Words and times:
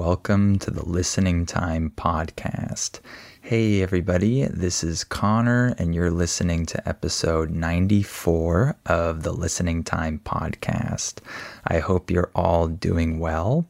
welcome 0.00 0.58
to 0.58 0.70
the 0.70 0.88
Listening 0.88 1.44
Time 1.44 1.92
Podcast. 1.94 3.00
Hey, 3.42 3.82
everybody, 3.82 4.46
this 4.46 4.82
is 4.82 5.04
Connor, 5.04 5.74
and 5.76 5.94
you're 5.94 6.10
listening 6.10 6.64
to 6.64 6.88
episode 6.88 7.50
94 7.50 8.76
of 8.86 9.24
the 9.24 9.32
Listening 9.32 9.84
Time 9.84 10.18
Podcast. 10.24 11.18
I 11.66 11.80
hope 11.80 12.10
you're 12.10 12.30
all 12.34 12.66
doing 12.66 13.18
well. 13.18 13.68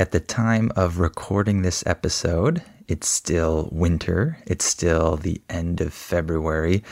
At 0.00 0.10
the 0.10 0.18
time 0.18 0.72
of 0.74 0.98
recording 0.98 1.62
this 1.62 1.86
episode, 1.86 2.60
it's 2.88 3.08
still 3.08 3.68
winter, 3.70 4.38
it's 4.46 4.64
still 4.64 5.16
the 5.16 5.40
end 5.48 5.80
of 5.80 5.94
February, 5.94 6.82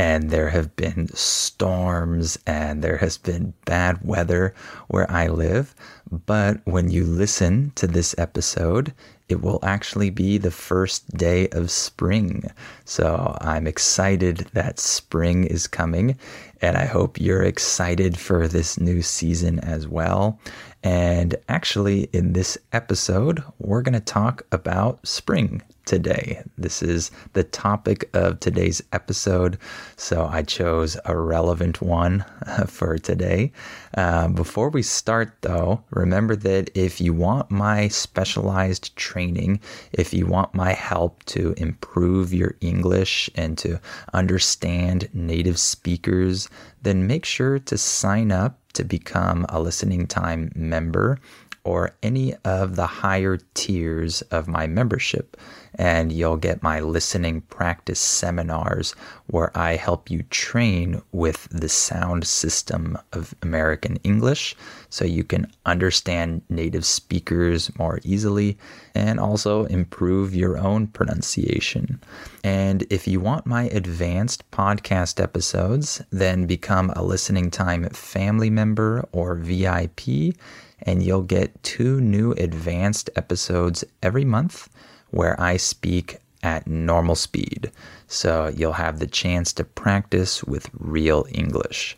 and 0.00 0.30
there 0.30 0.48
have 0.48 0.74
been 0.76 1.08
storms 1.08 2.38
and 2.46 2.82
there 2.82 2.96
has 2.96 3.18
been 3.18 3.52
bad 3.66 4.02
weather 4.02 4.54
where 4.88 5.08
I 5.10 5.26
live. 5.26 5.74
But 6.10 6.62
when 6.64 6.88
you 6.88 7.04
listen 7.04 7.72
to 7.74 7.86
this 7.86 8.14
episode, 8.16 8.94
it 9.28 9.42
will 9.42 9.58
actually 9.62 10.08
be 10.08 10.38
the 10.38 10.50
first 10.50 11.06
day 11.18 11.48
of 11.48 11.70
spring. 11.70 12.50
So 12.86 13.36
I'm 13.42 13.66
excited 13.66 14.48
that 14.54 14.80
spring 14.80 15.44
is 15.44 15.66
coming, 15.66 16.18
and 16.62 16.78
I 16.78 16.86
hope 16.86 17.20
you're 17.20 17.42
excited 17.42 18.18
for 18.18 18.48
this 18.48 18.80
new 18.80 19.02
season 19.02 19.58
as 19.58 19.86
well. 19.86 20.40
And 20.82 21.36
actually, 21.48 22.04
in 22.12 22.32
this 22.32 22.56
episode, 22.72 23.42
we're 23.58 23.82
going 23.82 23.94
to 23.94 24.00
talk 24.00 24.46
about 24.50 25.06
spring 25.06 25.62
today. 25.84 26.42
This 26.56 26.82
is 26.82 27.10
the 27.32 27.42
topic 27.42 28.08
of 28.14 28.40
today's 28.40 28.80
episode, 28.92 29.58
so 29.96 30.26
I 30.26 30.42
chose 30.42 30.96
a 31.04 31.18
relevant 31.18 31.82
one 31.82 32.24
for 32.66 32.96
today. 32.96 33.52
Uh, 33.96 34.28
before 34.28 34.70
we 34.70 34.82
start, 34.82 35.34
though, 35.40 35.82
remember 35.90 36.36
that 36.36 36.70
if 36.74 37.00
you 37.00 37.12
want 37.12 37.50
my 37.50 37.88
specialized 37.88 38.94
training, 38.96 39.60
if 39.92 40.14
you 40.14 40.26
want 40.26 40.54
my 40.54 40.72
help 40.72 41.24
to 41.24 41.54
improve 41.56 42.32
your 42.32 42.54
English 42.60 43.28
and 43.34 43.58
to 43.58 43.80
understand 44.14 45.08
native 45.12 45.58
speakers, 45.58 46.48
then 46.82 47.06
make 47.06 47.24
sure 47.24 47.58
to 47.58 47.76
sign 47.76 48.30
up 48.32 48.59
to 48.74 48.84
become 48.84 49.46
a 49.48 49.60
listening 49.60 50.06
time 50.06 50.50
member 50.54 51.18
or 51.64 51.94
any 52.02 52.34
of 52.44 52.76
the 52.76 52.86
higher 52.86 53.38
tiers 53.54 54.22
of 54.22 54.48
my 54.48 54.66
membership. 54.66 55.36
And 55.74 56.12
you'll 56.12 56.36
get 56.36 56.62
my 56.62 56.80
listening 56.80 57.42
practice 57.42 58.00
seminars 58.00 58.92
where 59.26 59.56
I 59.56 59.76
help 59.76 60.10
you 60.10 60.22
train 60.24 61.00
with 61.12 61.48
the 61.50 61.68
sound 61.68 62.26
system 62.26 62.98
of 63.12 63.34
American 63.42 63.96
English 64.02 64.56
so 64.88 65.04
you 65.04 65.24
can 65.24 65.50
understand 65.66 66.42
native 66.48 66.84
speakers 66.84 67.70
more 67.78 68.00
easily 68.02 68.58
and 68.94 69.20
also 69.20 69.64
improve 69.66 70.34
your 70.34 70.58
own 70.58 70.88
pronunciation. 70.88 72.00
And 72.42 72.84
if 72.90 73.06
you 73.06 73.20
want 73.20 73.46
my 73.46 73.64
advanced 73.64 74.50
podcast 74.50 75.22
episodes, 75.22 76.02
then 76.10 76.46
become 76.46 76.90
a 76.96 77.02
listening 77.02 77.50
time 77.50 77.88
family 77.90 78.50
member 78.50 79.08
or 79.12 79.36
VIP 79.36 80.34
and 80.82 81.02
you'll 81.02 81.22
get 81.22 81.62
two 81.62 82.00
new 82.00 82.32
advanced 82.32 83.10
episodes 83.16 83.84
every 84.02 84.24
month 84.24 84.68
where 85.10 85.40
I 85.40 85.56
speak 85.56 86.18
at 86.42 86.66
normal 86.66 87.14
speed. 87.14 87.70
So 88.06 88.48
you'll 88.48 88.72
have 88.72 88.98
the 88.98 89.06
chance 89.06 89.52
to 89.54 89.64
practice 89.64 90.42
with 90.44 90.70
real 90.78 91.26
English. 91.30 91.96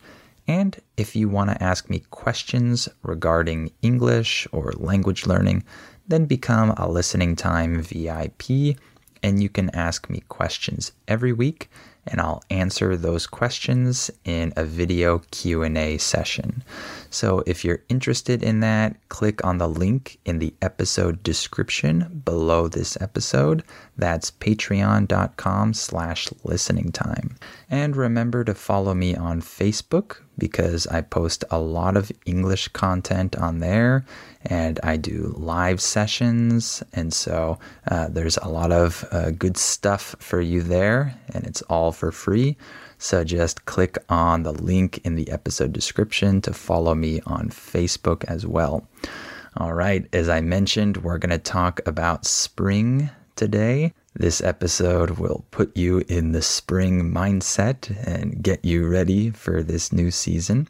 And 0.48 0.80
if 0.96 1.14
you 1.14 1.28
want 1.28 1.50
to 1.50 1.62
ask 1.62 1.88
me 1.88 2.02
questions 2.10 2.88
regarding 3.02 3.70
English 3.82 4.48
or 4.50 4.72
language 4.72 5.26
learning, 5.26 5.64
then 6.08 6.26
become 6.26 6.74
a 6.76 6.88
listening 6.88 7.36
time 7.36 7.80
VIP 7.82 8.76
and 9.22 9.42
you 9.42 9.48
can 9.48 9.70
ask 9.70 10.10
me 10.10 10.22
questions 10.28 10.92
every 11.06 11.32
week 11.32 11.70
and 12.06 12.20
I'll 12.20 12.42
answer 12.50 12.96
those 12.96 13.26
questions 13.26 14.10
in 14.24 14.52
a 14.56 14.64
video 14.64 15.20
Q&A 15.30 15.98
session. 15.98 16.64
So 17.10 17.42
if 17.46 17.64
you're 17.64 17.84
interested 17.88 18.42
in 18.42 18.60
that, 18.60 18.96
click 19.08 19.44
on 19.44 19.58
the 19.58 19.68
link 19.68 20.18
in 20.24 20.38
the 20.38 20.54
episode 20.62 21.22
description 21.22 22.22
below 22.24 22.68
this 22.68 23.00
episode. 23.00 23.62
That's 23.96 24.30
patreon.com 24.30 25.74
slash 25.74 26.28
listening 26.42 26.90
time. 26.90 27.36
And 27.70 27.96
remember 27.96 28.44
to 28.44 28.54
follow 28.54 28.94
me 28.94 29.14
on 29.14 29.40
Facebook 29.40 30.18
because 30.38 30.86
I 30.86 31.02
post 31.02 31.44
a 31.50 31.58
lot 31.58 31.96
of 31.96 32.10
English 32.24 32.68
content 32.68 33.36
on 33.36 33.58
there 33.58 34.04
and 34.44 34.80
I 34.82 34.96
do 34.96 35.34
live 35.36 35.80
sessions. 35.80 36.82
And 36.92 37.12
so 37.12 37.58
uh, 37.90 38.08
there's 38.08 38.38
a 38.38 38.48
lot 38.48 38.72
of 38.72 39.04
uh, 39.10 39.30
good 39.30 39.56
stuff 39.56 40.16
for 40.18 40.40
you 40.40 40.62
there, 40.62 41.14
and 41.32 41.46
it's 41.46 41.62
all 41.62 41.92
for 41.92 42.10
free. 42.10 42.56
So 42.98 43.24
just 43.24 43.64
click 43.64 43.98
on 44.08 44.42
the 44.42 44.52
link 44.52 45.00
in 45.04 45.16
the 45.16 45.30
episode 45.30 45.72
description 45.72 46.40
to 46.42 46.52
follow 46.52 46.94
me 46.94 47.20
on 47.26 47.48
Facebook 47.48 48.24
as 48.24 48.46
well. 48.46 48.86
All 49.56 49.74
right, 49.74 50.06
as 50.12 50.28
I 50.28 50.40
mentioned, 50.40 50.98
we're 50.98 51.18
going 51.18 51.30
to 51.30 51.38
talk 51.38 51.80
about 51.86 52.24
spring 52.24 53.10
today. 53.36 53.92
This 54.14 54.42
episode 54.42 55.12
will 55.12 55.46
put 55.50 55.74
you 55.76 56.04
in 56.06 56.32
the 56.32 56.42
spring 56.42 57.10
mindset 57.12 57.90
and 58.06 58.42
get 58.42 58.64
you 58.64 58.86
ready 58.86 59.30
for 59.30 59.62
this 59.62 59.90
new 59.90 60.10
season. 60.10 60.68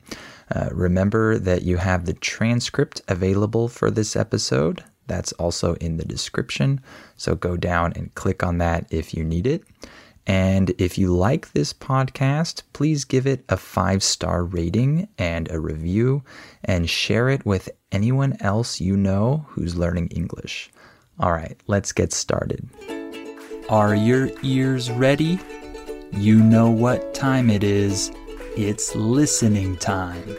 Uh, 0.54 0.68
remember 0.70 1.38
that 1.38 1.62
you 1.62 1.78
have 1.78 2.04
the 2.04 2.12
transcript 2.12 3.02
available 3.08 3.66
for 3.66 3.90
this 3.90 4.14
episode. 4.14 4.84
That's 5.08 5.32
also 5.32 5.74
in 5.74 5.96
the 5.96 6.04
description. 6.04 6.80
So 7.16 7.34
go 7.34 7.56
down 7.56 7.92
and 7.96 8.14
click 8.14 8.44
on 8.44 8.58
that 8.58 8.86
if 8.90 9.12
you 9.12 9.24
need 9.24 9.46
it. 9.46 9.64
And 10.24 10.70
if 10.78 10.96
you 10.96 11.12
like 11.12 11.52
this 11.52 11.72
podcast, 11.72 12.62
please 12.72 13.04
give 13.04 13.26
it 13.26 13.44
a 13.48 13.56
five 13.56 14.04
star 14.04 14.44
rating 14.44 15.08
and 15.18 15.50
a 15.50 15.58
review 15.58 16.22
and 16.62 16.88
share 16.88 17.28
it 17.28 17.44
with 17.44 17.68
anyone 17.90 18.36
else 18.38 18.80
you 18.80 18.96
know 18.96 19.46
who's 19.48 19.74
learning 19.74 20.08
English. 20.08 20.70
All 21.18 21.32
right, 21.32 21.60
let's 21.66 21.90
get 21.90 22.12
started. 22.12 22.68
Are 23.68 23.94
your 23.94 24.28
ears 24.42 24.90
ready? 24.90 25.38
You 26.12 26.42
know 26.42 26.68
what 26.68 27.14
time 27.14 27.48
it 27.48 27.62
is. 27.62 28.10
It's 28.56 28.94
listening 28.94 29.76
time. 29.76 30.36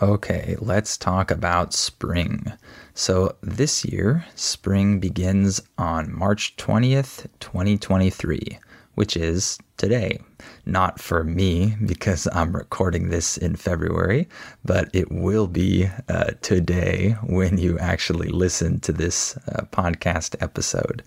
Okay, 0.00 0.56
let's 0.60 0.96
talk 0.96 1.30
about 1.30 1.72
spring. 1.72 2.52
So, 2.94 3.36
this 3.42 3.84
year, 3.84 4.26
spring 4.34 5.00
begins 5.00 5.60
on 5.76 6.16
March 6.16 6.56
20th, 6.56 7.26
2023, 7.40 8.58
which 8.98 9.16
is 9.16 9.60
today. 9.76 10.18
Not 10.66 10.98
for 10.98 11.22
me 11.22 11.76
because 11.86 12.26
I'm 12.32 12.54
recording 12.54 13.10
this 13.10 13.36
in 13.36 13.54
February, 13.54 14.28
but 14.64 14.90
it 14.92 15.12
will 15.12 15.46
be 15.46 15.88
uh, 16.08 16.32
today 16.42 17.12
when 17.22 17.58
you 17.58 17.78
actually 17.78 18.28
listen 18.30 18.80
to 18.80 18.92
this 18.92 19.36
uh, 19.36 19.66
podcast 19.70 20.34
episode. 20.42 21.04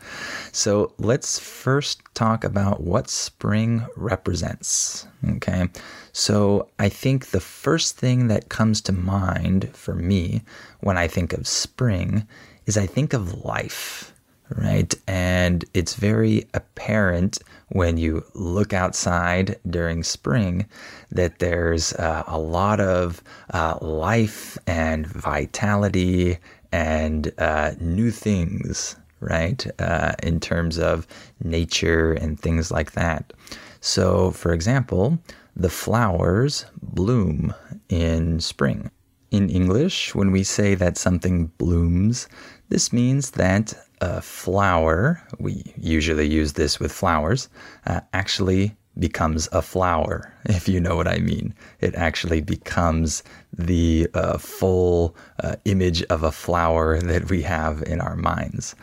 So 0.53 0.94
let's 1.00 1.38
first 1.38 2.02
talk 2.13 2.46
about 2.46 2.79
what 2.81 3.09
spring 3.09 3.85
represents. 3.97 5.06
Okay. 5.35 5.68
So 6.13 6.69
I 6.79 6.88
think 6.88 7.28
the 7.28 7.41
first 7.41 7.97
thing 7.97 8.29
that 8.29 8.47
comes 8.47 8.79
to 8.84 8.94
mind 8.94 9.69
for 9.75 9.96
me 9.96 10.44
when 10.79 10.97
I 10.97 11.09
think 11.09 11.34
of 11.34 11.46
spring 11.46 12.25
is 12.66 12.78
I 12.78 12.85
think 12.85 13.12
of 13.12 13.44
life 13.44 14.13
right? 14.58 14.94
And 15.08 15.66
it's 15.73 15.96
very 15.96 16.47
apparent 16.53 17.40
when 17.72 17.98
you 17.98 18.24
look 18.34 18.74
outside 18.74 19.58
during 19.70 20.04
spring 20.04 20.66
that 21.09 21.40
there's 21.40 21.94
uh, 21.94 22.24
a 22.28 22.38
lot 22.38 22.80
of 22.80 23.24
uh, 23.54 23.78
life 23.82 24.58
and 24.68 25.08
vitality 25.08 26.38
and 26.72 27.32
uh, 27.38 27.72
new 27.80 28.12
things, 28.12 28.96
right? 29.20 29.66
Uh, 29.79 30.14
in 30.22 30.40
terms 30.40 30.78
of 30.79 31.08
nature 31.44 32.14
and 32.14 32.40
things 32.40 32.72
like 32.72 32.91
that. 32.91 33.34
So, 33.79 34.32
for 34.32 34.53
example, 34.53 35.20
the 35.56 35.70
flowers 35.70 36.66
bloom 36.82 37.53
in 37.90 38.40
spring. 38.40 38.91
In 39.32 39.50
English, 39.50 40.14
when 40.14 40.32
we 40.32 40.44
say 40.44 40.76
that 40.76 40.97
something 40.97 41.47
blooms, 41.58 42.28
this 42.70 42.91
means 42.91 43.32
that 43.32 43.73
a 44.02 44.22
flower, 44.22 45.22
we 45.40 45.64
usually 45.78 46.28
use 46.28 46.53
this 46.53 46.80
with 46.80 46.92
flowers, 46.92 47.50
uh, 47.86 48.02
actually 48.14 48.76
becomes 49.00 49.48
a 49.52 49.62
flower, 49.62 50.34
if 50.46 50.68
you 50.68 50.80
know 50.80 50.96
what 50.96 51.08
I 51.08 51.20
mean. 51.20 51.53
It 51.80 51.96
actually 51.96 52.42
becomes 52.42 53.24
the 53.53 54.08
uh, 54.14 54.38
full 54.38 55.16
uh, 55.44 55.56
image 55.66 56.03
of 56.03 56.24
a 56.24 56.32
flower 56.32 57.00
that 57.12 57.30
we 57.30 57.42
have 57.44 57.84
in 57.84 58.02
our 58.02 58.16
minds. 58.16 58.76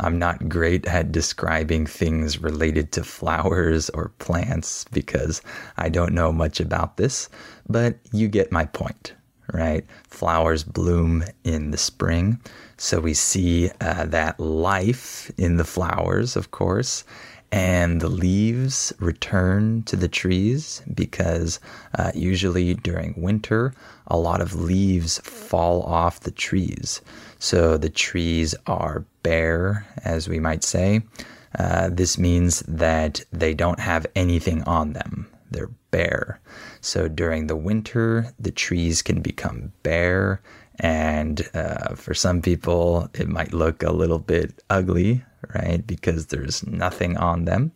I'm 0.00 0.18
not 0.18 0.48
great 0.48 0.86
at 0.86 1.12
describing 1.12 1.86
things 1.86 2.42
related 2.42 2.90
to 2.92 3.04
flowers 3.04 3.90
or 3.90 4.08
plants 4.18 4.86
because 4.92 5.40
I 5.76 5.88
don't 5.88 6.14
know 6.14 6.32
much 6.32 6.58
about 6.58 6.96
this, 6.96 7.28
but 7.68 7.98
you 8.12 8.26
get 8.26 8.50
my 8.50 8.64
point, 8.64 9.14
right? 9.52 9.84
Flowers 10.08 10.64
bloom 10.64 11.24
in 11.44 11.70
the 11.70 11.78
spring. 11.78 12.38
So 12.76 13.00
we 13.00 13.14
see 13.14 13.70
uh, 13.80 14.06
that 14.06 14.40
life 14.40 15.30
in 15.36 15.56
the 15.56 15.64
flowers, 15.64 16.36
of 16.36 16.50
course. 16.50 17.04
And 17.52 18.00
the 18.00 18.08
leaves 18.08 18.92
return 18.98 19.84
to 19.84 19.94
the 19.94 20.08
trees 20.08 20.82
because 20.92 21.60
uh, 21.96 22.10
usually 22.12 22.74
during 22.74 23.14
winter, 23.16 23.72
a 24.08 24.16
lot 24.16 24.40
of 24.40 24.60
leaves 24.60 25.18
fall 25.18 25.82
off 25.84 26.20
the 26.20 26.32
trees. 26.32 27.00
So 27.38 27.76
the 27.76 27.90
trees 27.90 28.56
are 28.66 29.04
bare, 29.22 29.86
as 30.04 30.28
we 30.28 30.40
might 30.40 30.64
say. 30.64 31.02
Uh, 31.56 31.90
this 31.92 32.18
means 32.18 32.60
that 32.66 33.24
they 33.32 33.54
don't 33.54 33.78
have 33.78 34.06
anything 34.16 34.62
on 34.64 34.92
them. 34.92 35.28
They're 35.54 35.70
bare. 35.92 36.40
So 36.80 37.06
during 37.06 37.46
the 37.46 37.56
winter, 37.56 38.34
the 38.40 38.50
trees 38.50 39.02
can 39.02 39.22
become 39.22 39.72
bare. 39.84 40.42
And 40.80 41.48
uh, 41.54 41.94
for 41.94 42.12
some 42.12 42.42
people, 42.42 43.08
it 43.14 43.28
might 43.28 43.54
look 43.54 43.84
a 43.84 43.92
little 43.92 44.18
bit 44.18 44.64
ugly, 44.68 45.22
right? 45.54 45.86
Because 45.86 46.26
there's 46.26 46.66
nothing 46.66 47.16
on 47.16 47.44
them. 47.44 47.70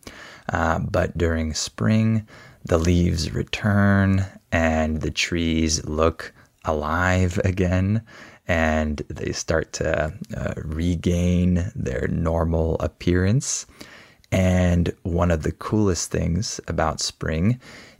Uh, 0.51 0.79
but 0.79 1.17
during 1.17 1.53
spring, 1.53 2.27
the 2.65 2.77
leaves 2.77 3.31
return 3.31 4.25
and 4.51 4.99
the 4.99 5.11
trees 5.11 5.85
look 5.85 6.33
alive 6.65 7.39
again 7.45 8.03
and 8.49 8.97
they 9.07 9.31
start 9.31 9.71
to 9.71 10.13
uh, 10.35 10.53
regain 10.57 11.71
their 11.75 12.07
normal 12.09 12.75
appearance. 12.81 13.65
And 14.31 14.93
one 15.03 15.31
of 15.31 15.43
the 15.43 15.51
coolest 15.51 16.11
things 16.11 16.59
about 16.67 16.99
spring 16.99 17.59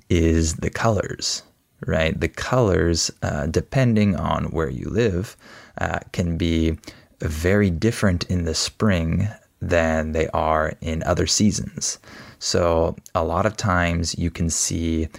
is 0.09 0.55
the 0.55 0.69
colors, 0.69 1.43
right? 1.85 2.19
The 2.19 2.29
colors, 2.29 3.11
uh, 3.23 3.47
depending 3.47 4.15
on 4.15 4.45
where 4.45 4.69
you 4.69 4.89
live, 4.89 5.35
uh, 5.79 5.99
can 6.11 6.37
be 6.37 6.77
very 7.19 7.69
different 7.69 8.23
in 8.25 8.45
the 8.45 8.55
spring 8.55 9.27
than 9.61 10.13
they 10.13 10.27
are 10.29 10.73
in 10.81 11.03
other 11.03 11.27
seasons. 11.27 11.99
So, 12.39 12.95
a 13.13 13.23
lot 13.23 13.45
of 13.45 13.57
times 13.57 14.17
you 14.17 14.31
can 14.31 14.49
see 14.49 15.09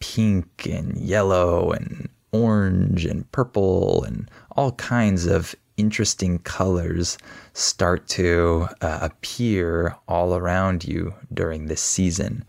pink 0.00 0.66
and 0.66 0.96
yellow 0.96 1.72
and 1.72 2.08
orange 2.32 3.06
and 3.06 3.30
purple 3.32 4.04
and 4.04 4.30
all 4.50 4.72
kinds 4.72 5.26
of 5.26 5.54
interesting 5.76 6.38
colors 6.40 7.18
start 7.52 8.08
to 8.08 8.68
uh, 8.80 8.98
appear 9.02 9.96
all 10.08 10.34
around 10.34 10.84
you 10.84 11.14
during 11.32 11.66
this 11.66 11.80
season. 11.80 12.44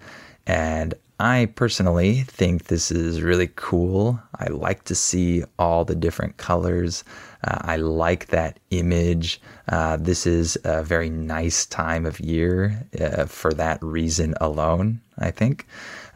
And 0.45 0.93
I 1.19 1.47
personally 1.55 2.21
think 2.21 2.65
this 2.65 2.91
is 2.91 3.23
really 3.23 3.49
cool. 3.55 4.19
I 4.35 4.49
like 4.49 4.83
to 4.83 4.93
see 4.93 5.43
all 5.57 5.83
the 5.83 5.95
different 5.95 6.37
colors. 6.37 7.03
Uh, 7.43 7.57
I 7.61 7.77
like 7.77 8.27
that 8.27 8.59
image. 8.69 9.41
Uh, 9.67 9.97
this 9.97 10.27
is 10.27 10.59
a 10.63 10.83
very 10.83 11.09
nice 11.09 11.65
time 11.65 12.05
of 12.05 12.19
year 12.19 12.85
uh, 13.01 13.25
for 13.25 13.51
that 13.53 13.81
reason 13.83 14.35
alone, 14.39 15.01
I 15.17 15.31
think. 15.31 15.65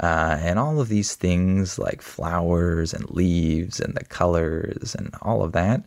Uh, 0.02 0.38
and 0.40 0.60
all 0.60 0.80
of 0.80 0.90
these 0.90 1.16
things 1.16 1.80
like 1.80 2.04
flowers 2.04 2.94
and 2.94 3.10
leaves 3.10 3.80
and 3.80 3.96
the 3.96 4.06
colors 4.06 4.96
and 4.96 5.16
all 5.24 5.44
of 5.44 5.52
that, 5.54 5.84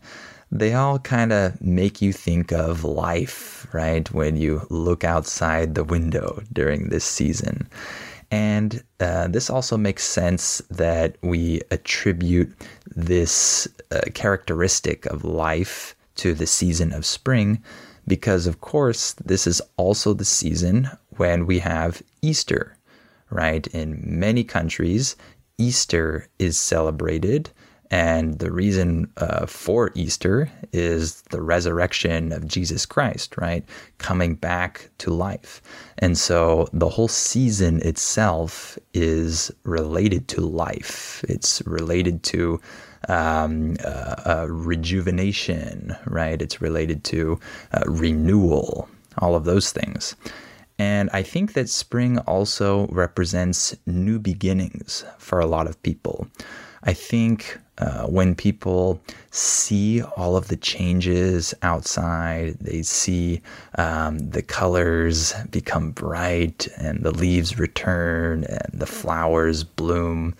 they 0.51 0.73
all 0.73 0.99
kind 0.99 1.33
of 1.33 1.59
make 1.61 2.01
you 2.01 2.13
think 2.13 2.51
of 2.51 2.83
life, 2.83 3.67
right? 3.73 4.09
When 4.11 4.37
you 4.37 4.65
look 4.69 5.03
outside 5.03 5.75
the 5.75 5.83
window 5.83 6.41
during 6.53 6.89
this 6.89 7.05
season. 7.05 7.67
And 8.31 8.83
uh, 8.99 9.27
this 9.27 9.49
also 9.49 9.77
makes 9.77 10.03
sense 10.03 10.61
that 10.69 11.15
we 11.21 11.61
attribute 11.71 12.53
this 12.95 13.67
uh, 13.91 14.01
characteristic 14.13 15.05
of 15.07 15.23
life 15.23 15.95
to 16.15 16.33
the 16.33 16.47
season 16.47 16.93
of 16.93 17.05
spring, 17.05 17.61
because 18.07 18.47
of 18.47 18.61
course, 18.61 19.13
this 19.13 19.47
is 19.47 19.61
also 19.77 20.13
the 20.13 20.25
season 20.25 20.89
when 21.17 21.45
we 21.45 21.59
have 21.59 22.01
Easter, 22.21 22.77
right? 23.29 23.67
In 23.67 24.01
many 24.03 24.43
countries, 24.43 25.15
Easter 25.57 26.27
is 26.39 26.57
celebrated 26.57 27.49
and 27.91 28.39
the 28.39 28.51
reason 28.51 29.11
uh, 29.17 29.45
for 29.45 29.91
Easter 29.93 30.49
is 30.71 31.21
the 31.29 31.41
resurrection 31.41 32.31
of 32.31 32.47
Jesus 32.47 32.85
Christ, 32.85 33.37
right? 33.37 33.63
Coming 33.99 34.35
back 34.35 34.89
to 34.99 35.11
life. 35.11 35.61
And 35.99 36.17
so 36.17 36.67
the 36.73 36.89
whole 36.89 37.07
season 37.07 37.81
itself 37.81 38.77
is 38.93 39.51
related 39.63 40.27
to 40.29 40.41
life, 40.41 41.23
it's 41.27 41.61
related 41.65 42.23
to 42.23 42.59
um, 43.07 43.77
uh, 43.85 44.15
uh, 44.25 44.47
rejuvenation, 44.49 45.95
right? 46.07 46.41
It's 46.41 46.61
related 46.61 47.03
to 47.05 47.39
uh, 47.71 47.83
renewal, 47.85 48.89
all 49.19 49.35
of 49.35 49.45
those 49.45 49.71
things. 49.71 50.15
And 50.79 51.09
I 51.13 51.21
think 51.21 51.53
that 51.53 51.69
spring 51.69 52.17
also 52.19 52.87
represents 52.87 53.75
new 53.85 54.19
beginnings 54.19 55.05
for 55.19 55.39
a 55.39 55.45
lot 55.45 55.67
of 55.67 55.81
people. 55.83 56.27
I 56.83 56.93
think 56.93 57.59
uh, 57.77 58.05
when 58.05 58.35
people 58.35 59.01
see 59.31 60.01
all 60.01 60.37
of 60.37 60.47
the 60.47 60.55
changes 60.55 61.53
outside, 61.61 62.57
they 62.61 62.81
see 62.81 63.41
um, 63.77 64.17
the 64.29 64.41
colors 64.41 65.33
become 65.51 65.91
bright 65.91 66.67
and 66.77 67.03
the 67.03 67.11
leaves 67.11 67.59
return 67.59 68.45
and 68.45 68.69
the 68.73 68.85
flowers 68.85 69.63
bloom, 69.63 70.33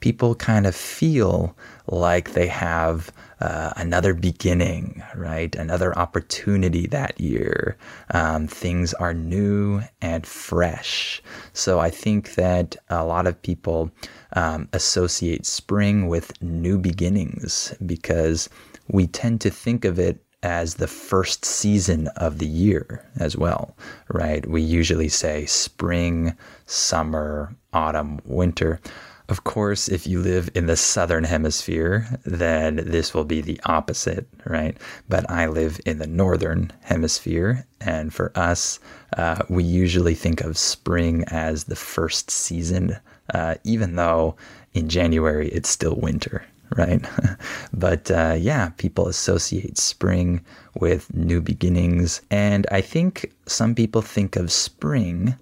people 0.00 0.34
kind 0.34 0.66
of 0.66 0.74
feel 0.74 1.56
like 1.86 2.32
they 2.32 2.46
have 2.46 3.12
uh, 3.40 3.72
another 3.76 4.14
beginning, 4.14 5.02
right? 5.14 5.54
Another 5.54 5.96
opportunity 5.98 6.86
that 6.86 7.20
year. 7.20 7.76
Um, 8.12 8.46
things 8.46 8.94
are 8.94 9.12
new 9.12 9.82
and 10.00 10.26
fresh. 10.26 11.22
So 11.52 11.78
I 11.78 11.90
think 11.90 12.34
that 12.34 12.76
a 12.88 13.04
lot 13.04 13.26
of 13.26 13.40
people 13.42 13.90
um, 14.32 14.68
associate 14.72 15.44
spring 15.44 16.08
with 16.08 16.40
new 16.42 16.78
beginnings 16.78 17.74
because 17.84 18.48
we 18.88 19.06
tend 19.06 19.40
to 19.42 19.50
think 19.50 19.84
of 19.84 19.98
it 19.98 20.22
as 20.42 20.74
the 20.74 20.86
first 20.86 21.44
season 21.44 22.08
of 22.16 22.38
the 22.38 22.46
year 22.46 23.04
as 23.18 23.36
well, 23.36 23.76
right? 24.08 24.46
We 24.48 24.62
usually 24.62 25.08
say 25.08 25.44
spring, 25.46 26.36
summer, 26.66 27.56
autumn, 27.72 28.20
winter. 28.24 28.80
Of 29.28 29.42
course, 29.42 29.88
if 29.88 30.06
you 30.06 30.20
live 30.20 30.50
in 30.54 30.66
the 30.66 30.76
southern 30.76 31.24
hemisphere, 31.24 32.06
then 32.24 32.76
this 32.76 33.12
will 33.12 33.24
be 33.24 33.40
the 33.40 33.60
opposite, 33.64 34.28
right? 34.44 34.76
But 35.08 35.28
I 35.28 35.46
live 35.46 35.80
in 35.84 35.98
the 35.98 36.06
northern 36.06 36.72
hemisphere, 36.82 37.66
and 37.80 38.14
for 38.14 38.30
us, 38.36 38.78
uh, 39.16 39.42
we 39.48 39.64
usually 39.64 40.14
think 40.14 40.42
of 40.42 40.56
spring 40.56 41.24
as 41.26 41.64
the 41.64 41.74
first 41.74 42.30
season, 42.30 42.98
uh, 43.34 43.56
even 43.64 43.96
though 43.96 44.36
in 44.74 44.88
January 44.88 45.48
it's 45.48 45.68
still 45.70 45.96
winter, 45.96 46.44
right? 46.76 47.04
but 47.72 48.08
uh, 48.12 48.36
yeah, 48.38 48.68
people 48.76 49.08
associate 49.08 49.76
spring 49.76 50.44
with 50.76 51.12
new 51.14 51.40
beginnings. 51.40 52.20
And 52.30 52.64
I 52.70 52.80
think 52.80 53.32
some 53.46 53.74
people 53.74 54.02
think 54.02 54.36
of 54.36 54.52
spring 54.52 55.34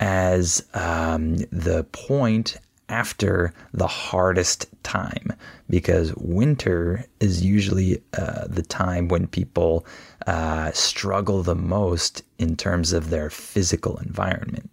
as 0.00 0.66
um, 0.74 1.36
the 1.52 1.86
point 1.92 2.56
after 2.90 3.54
the 3.72 3.86
hardest 3.86 4.66
time 4.82 5.32
because 5.70 6.12
winter 6.16 7.04
is 7.20 7.44
usually 7.44 8.02
uh, 8.18 8.46
the 8.48 8.62
time 8.62 9.08
when 9.08 9.26
people 9.26 9.86
uh, 10.26 10.70
struggle 10.72 11.42
the 11.42 11.54
most 11.54 12.22
in 12.38 12.56
terms 12.56 12.92
of 12.92 13.10
their 13.10 13.30
physical 13.30 13.96
environment, 13.98 14.68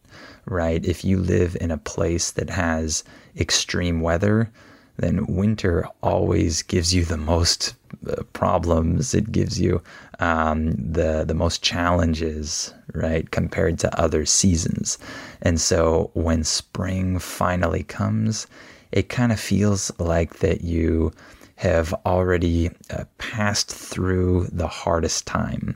right? 0.46 0.84
If 0.84 1.06
you 1.06 1.20
live 1.20 1.56
in 1.62 1.72
a 1.72 1.78
place 1.78 2.32
that 2.32 2.50
has 2.50 3.04
extreme 3.38 4.02
weather, 4.02 4.52
then 4.98 5.26
winter 5.28 5.88
always 6.02 6.64
gives 6.64 6.94
you 6.94 7.06
the 7.06 7.18
most 7.18 7.76
uh, 8.10 8.24
problems. 8.34 9.14
It 9.14 9.32
gives 9.32 9.60
you 9.60 9.82
um, 10.20 10.72
the 10.72 11.24
the 11.26 11.34
most 11.34 11.62
challenges, 11.64 12.74
right, 12.94 13.30
compared 13.32 13.80
to 13.80 14.00
other 14.00 14.26
seasons. 14.26 14.98
And 15.42 15.62
so 15.62 16.12
when 16.14 16.44
spring 16.44 17.20
finally 17.20 17.84
comes, 17.84 18.48
it 18.92 19.10
kind 19.10 19.32
of 19.32 19.40
feels 19.40 19.92
like 20.00 20.40
that 20.40 20.62
you 20.62 21.12
have 21.56 21.94
already 22.06 22.70
uh, 22.90 23.04
passed 23.18 23.70
through 23.70 24.48
the 24.52 24.68
hardest 24.68 25.26
time. 25.26 25.76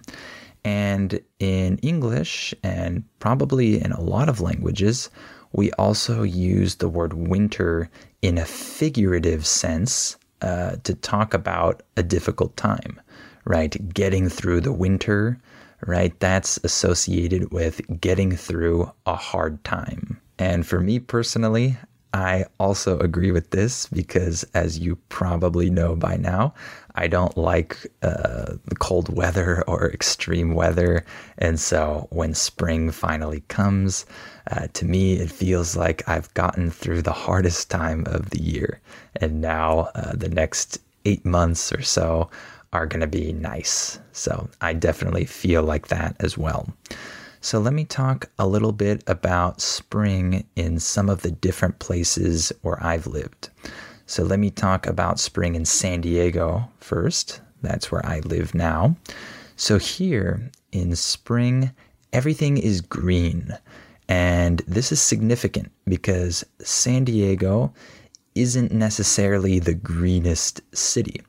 And 0.64 1.20
in 1.40 1.78
English, 1.80 2.54
and 2.62 3.04
probably 3.20 3.82
in 3.82 3.92
a 3.92 4.02
lot 4.02 4.30
of 4.30 4.42
languages, 4.42 5.10
we 5.54 5.72
also 5.74 6.24
use 6.24 6.76
the 6.76 6.90
word 6.90 7.14
winter 7.14 7.90
in 8.22 8.38
a 8.38 8.46
figurative 8.46 9.46
sense 9.46 10.18
uh, 10.42 10.78
to 10.84 10.94
talk 10.96 11.34
about 11.34 11.84
a 11.98 12.04
difficult 12.04 12.56
time, 12.58 13.00
right? 13.46 13.94
Getting 13.94 14.30
through 14.30 14.62
the 14.62 14.72
winter, 14.72 15.40
right? 15.86 16.18
That's 16.20 16.60
associated 16.64 17.52
with 17.52 17.82
getting 18.00 18.36
through 18.36 18.92
a 19.06 19.16
hard 19.16 19.64
time. 19.64 20.20
And 20.40 20.66
for 20.66 20.80
me 20.80 21.00
personally, 21.00 21.78
I 22.14 22.46
also 22.60 23.00
agree 23.00 23.32
with 23.32 23.52
this 23.52 23.88
because, 23.88 24.44
as 24.54 24.80
you 24.80 24.98
probably 25.08 25.70
know 25.70 25.96
by 25.96 26.18
now, 26.18 26.54
I 26.96 27.08
don't 27.08 27.38
like 27.38 27.88
uh, 28.02 28.54
cold 28.80 29.14
weather 29.16 29.64
or 29.68 29.92
extreme 29.92 30.54
weather. 30.54 31.06
And 31.38 31.60
so 31.60 32.08
when 32.12 32.34
spring 32.34 32.92
finally 32.92 33.42
comes, 33.48 34.06
uh, 34.50 34.68
to 34.74 34.86
me, 34.86 35.14
it 35.14 35.32
feels 35.32 35.76
like 35.76 36.08
I've 36.08 36.34
gotten 36.34 36.70
through 36.70 37.02
the 37.02 37.14
hardest 37.14 37.70
time 37.70 38.04
of 38.08 38.32
the 38.32 38.42
year. 38.42 38.80
And 39.16 39.42
now 39.42 39.90
uh, 39.96 40.14
the 40.14 40.30
next 40.30 40.80
eight 41.06 41.26
months 41.26 41.72
or 41.72 41.82
so 41.82 42.30
are 42.74 42.86
going 42.86 43.02
to 43.02 43.08
be 43.08 43.34
nice. 43.34 44.00
So 44.12 44.50
I 44.62 44.74
definitely 44.74 45.26
feel 45.26 45.64
like 45.64 45.88
that 45.88 46.16
as 46.20 46.38
well. 46.38 46.74
So, 47.44 47.60
let 47.60 47.74
me 47.74 47.86
talk 47.86 48.30
a 48.38 48.46
little 48.46 48.72
bit 48.72 49.04
about 49.08 49.62
spring 49.62 50.48
in 50.56 50.80
some 50.80 51.10
of 51.10 51.24
the 51.24 51.32
different 51.32 51.80
places 51.80 52.54
where 52.62 52.78
I've 52.84 53.08
lived. 53.08 53.50
So, 54.12 54.24
let 54.24 54.40
me 54.40 54.50
talk 54.50 54.88
about 54.88 55.22
spring 55.22 55.56
in 55.56 55.64
San 55.64 56.02
Diego 56.02 56.70
first. 56.82 57.40
That's 57.62 57.94
where 57.94 58.06
I 58.06 58.20
live 58.20 58.54
now. 58.54 58.98
So, 59.56 59.78
here 59.78 60.52
in 60.74 60.98
spring, 60.98 61.72
everything 62.12 62.58
is 62.58 62.82
green. 62.82 63.58
And 64.10 64.64
this 64.68 64.92
is 64.92 65.02
significant 65.02 65.72
because 65.86 66.44
San 66.60 67.06
Diego 67.06 67.74
isn't 68.36 68.74
necessarily 68.74 69.60
the 69.60 69.76
greenest 69.76 70.60
city. 70.76 71.22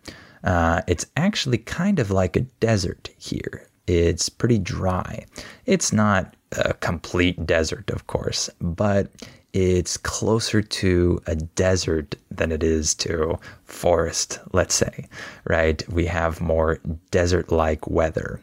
Uh, 0.43 0.83
it's 0.89 1.07
actually 1.17 1.59
kind 1.59 2.01
of 2.01 2.11
like 2.11 2.35
a 2.35 2.49
desert 2.59 3.11
here. 3.17 3.69
It's 3.87 4.29
pretty 4.29 4.59
dry. 4.59 5.25
It's 5.67 5.93
not 5.93 6.35
a 6.51 6.75
complete 6.75 7.47
desert, 7.47 7.91
of 7.91 8.09
course, 8.09 8.51
but 8.61 9.09
it's 9.53 9.97
closer 9.97 10.63
to 10.63 11.21
a 11.27 11.37
desert 11.37 12.15
than 12.31 12.51
it 12.53 12.63
is 12.63 12.95
to 12.95 13.39
forest, 13.65 14.39
let's 14.53 14.75
say, 14.75 15.09
right? 15.45 15.87
We 15.89 16.07
have 16.07 16.41
more 16.41 16.81
desert 17.11 17.53
like 17.53 17.87
weather. 17.89 18.41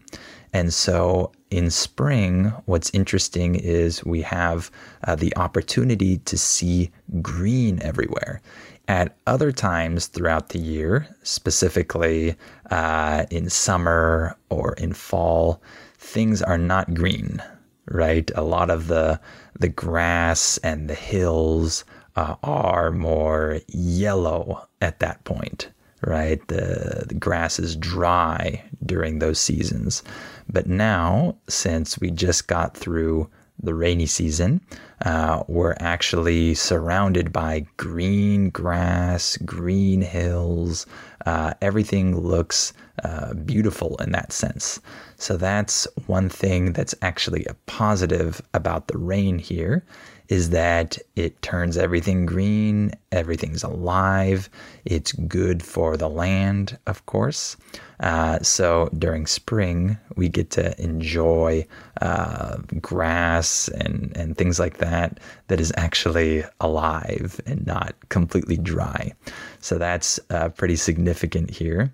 And 0.53 0.73
so 0.73 1.31
in 1.51 1.69
spring, 1.69 2.45
what's 2.65 2.91
interesting 2.91 3.55
is 3.55 4.05
we 4.05 4.21
have 4.21 4.71
uh, 5.07 5.15
the 5.15 5.35
opportunity 5.35 6.17
to 6.19 6.37
see 6.37 6.91
green 7.21 7.81
everywhere. 7.81 8.41
At 8.87 9.15
other 9.27 9.51
times 9.51 10.07
throughout 10.07 10.49
the 10.49 10.59
year, 10.59 11.07
specifically 11.21 12.35
uh, 12.71 13.25
in 13.29 13.49
summer 13.49 14.35
or 14.49 14.73
in 14.73 14.93
fall, 14.93 15.61
things 15.99 16.41
are 16.41 16.57
not 16.57 16.95
green, 16.95 17.41
right? 17.89 18.31
A 18.35 18.43
lot 18.43 18.69
of 18.69 18.87
the 18.87 19.19
the 19.59 19.69
grass 19.69 20.57
and 20.63 20.89
the 20.89 20.95
hills 20.95 21.83
uh, 22.15 22.35
are 22.43 22.91
more 22.91 23.59
yellow 23.67 24.67
at 24.81 24.99
that 24.99 25.23
point, 25.25 25.69
right? 26.05 26.45
The, 26.47 27.05
the 27.07 27.15
grass 27.15 27.59
is 27.59 27.75
dry 27.75 28.63
during 28.85 29.19
those 29.19 29.39
seasons. 29.39 30.03
But 30.49 30.67
now, 30.67 31.35
since 31.47 31.99
we 31.99 32.11
just 32.11 32.47
got 32.47 32.75
through 32.75 33.29
the 33.61 33.73
rainy 33.73 34.05
season, 34.05 34.61
uh, 35.05 35.43
we're 35.47 35.75
actually 35.79 36.55
surrounded 36.55 37.31
by 37.33 37.65
green 37.77 38.49
grass, 38.49 39.37
green 39.45 40.01
hills. 40.01 40.85
Uh, 41.25 41.53
everything 41.61 42.17
looks 42.17 42.73
uh, 43.03 43.33
beautiful 43.33 43.97
in 43.97 44.11
that 44.11 44.31
sense. 44.31 44.79
So 45.19 45.35
that's 45.35 45.85
one 46.07 46.29
thing 46.29 46.71
that's 46.71 46.95
actually 47.01 47.45
a 47.45 47.53
positive 47.65 48.41
about 48.53 48.87
the 48.87 48.97
rain 48.97 49.37
here 49.37 49.83
is 50.29 50.51
that 50.51 50.97
it 51.15 51.41
turns 51.41 51.75
everything 51.75 52.25
green, 52.25 52.91
everything's 53.11 53.63
alive, 53.63 54.49
it's 54.85 55.11
good 55.11 55.61
for 55.61 55.97
the 55.97 56.07
land, 56.07 56.77
of 56.87 57.05
course. 57.07 57.57
Uh, 57.99 58.39
so 58.39 58.89
during 58.97 59.25
spring, 59.25 59.97
we 60.15 60.29
get 60.29 60.51
to 60.51 60.79
enjoy 60.81 61.65
uh, 62.01 62.57
grass 62.79 63.67
and, 63.69 64.15
and 64.15 64.37
things 64.37 64.59
like 64.59 64.77
that 64.77 65.19
that 65.47 65.59
is 65.59 65.73
actually 65.75 66.43
alive 66.61 67.41
and 67.45 67.65
not 67.65 67.93
completely 68.09 68.55
dry. 68.55 69.11
So 69.59 69.77
that's 69.77 70.19
uh, 70.29 70.49
pretty 70.49 70.77
significant 70.77 71.49
here. 71.49 71.91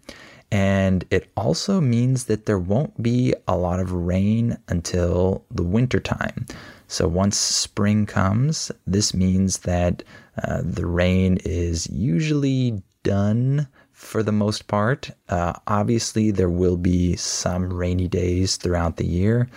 And 0.51 1.05
it 1.09 1.31
also 1.35 1.81
means 1.81 2.25
that 2.25 2.45
there 2.45 2.59
won't 2.59 3.01
be 3.01 3.33
a 3.47 3.57
lot 3.57 3.79
of 3.79 3.91
rain 3.91 4.57
until 4.67 5.43
the 5.51 5.63
winter 5.63 5.99
time. 5.99 6.45
So 6.87 7.07
once 7.07 7.37
spring 7.37 8.05
comes, 8.05 8.71
this 8.85 9.13
means 9.13 9.59
that 9.59 10.03
uh, 10.43 10.61
the 10.63 10.85
rain 10.85 11.39
is 11.43 11.89
usually 11.89 12.83
done 13.03 13.67
for 13.91 14.21
the 14.21 14.31
most 14.31 14.67
part. 14.67 15.09
Uh, 15.29 15.53
obviously, 15.67 16.29
there 16.29 16.49
will 16.49 16.77
be 16.77 17.15
some 17.15 17.73
rainy 17.73 18.07
days 18.07 18.57
throughout 18.57 18.97
the 18.97 19.05
year, 19.05 19.49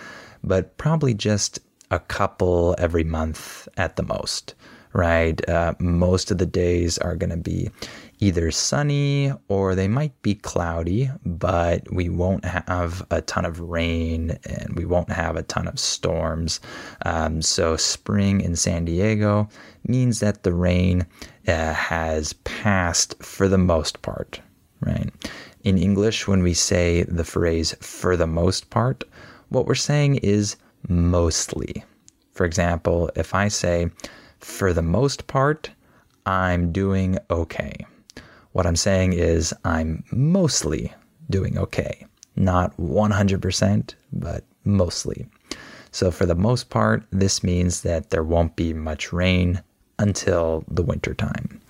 but 0.43 0.77
probably 0.77 1.13
just 1.13 1.59
a 1.91 1.99
couple 1.99 2.75
every 2.77 3.03
month 3.03 3.67
at 3.77 3.95
the 3.95 4.03
most, 4.03 4.55
right? 4.93 5.47
Uh, 5.49 5.73
most 5.79 6.31
of 6.31 6.37
the 6.37 6.45
days 6.45 6.97
are 6.99 7.15
going 7.15 7.29
to 7.29 7.37
be 7.37 7.69
either 8.19 8.51
sunny 8.51 9.31
or 9.47 9.75
they 9.75 9.87
might 9.87 10.21
be 10.21 10.35
cloudy, 10.35 11.09
but 11.25 11.91
we 11.91 12.09
won't 12.09 12.43
have 12.45 13.05
a 13.11 13.21
ton 13.21 13.45
of 13.45 13.59
rain 13.61 14.37
and 14.43 14.75
we 14.75 14.85
won't 14.85 15.11
have 15.11 15.35
a 15.37 15.43
ton 15.43 15.67
of 15.67 15.79
storms. 15.79 16.59
Um, 17.05 17.41
so, 17.41 17.77
spring 17.77 18.41
in 18.41 18.55
San 18.55 18.85
Diego 18.85 19.47
means 19.87 20.19
that 20.19 20.43
the 20.43 20.53
rain 20.53 21.07
uh, 21.47 21.73
has 21.73 22.33
passed 22.33 23.15
for 23.23 23.47
the 23.47 23.57
most 23.57 24.01
part, 24.01 24.41
right? 24.81 25.09
In 25.63 25.77
English, 25.77 26.27
when 26.27 26.43
we 26.43 26.53
say 26.53 27.03
the 27.03 27.23
phrase 27.23 27.75
for 27.79 28.17
the 28.17 28.27
most 28.27 28.69
part, 28.69 29.03
what 29.49 29.65
we're 29.65 29.75
saying 29.75 30.15
is 30.17 30.57
mostly. 30.87 31.83
For 32.33 32.45
example, 32.45 33.09
if 33.15 33.33
I 33.33 33.47
say, 33.47 33.89
for 34.39 34.73
the 34.73 34.81
most 34.81 35.27
part, 35.27 35.69
I'm 36.25 36.71
doing 36.71 37.17
okay. 37.29 37.85
What 38.51 38.65
I'm 38.65 38.75
saying 38.75 39.13
is 39.13 39.53
I'm 39.63 40.03
mostly 40.11 40.93
doing 41.29 41.57
okay. 41.57 42.05
Not 42.35 42.75
100%, 42.77 43.93
but 44.13 44.43
mostly. 44.63 45.27
So, 45.91 46.11
for 46.11 46.25
the 46.25 46.35
most 46.35 46.69
part, 46.69 47.03
this 47.11 47.43
means 47.43 47.81
that 47.81 48.11
there 48.11 48.23
won't 48.23 48.55
be 48.55 48.73
much 48.73 49.11
rain 49.11 49.61
until 49.97 50.63
the 50.67 50.83
winter 50.83 51.13
time. 51.13 51.61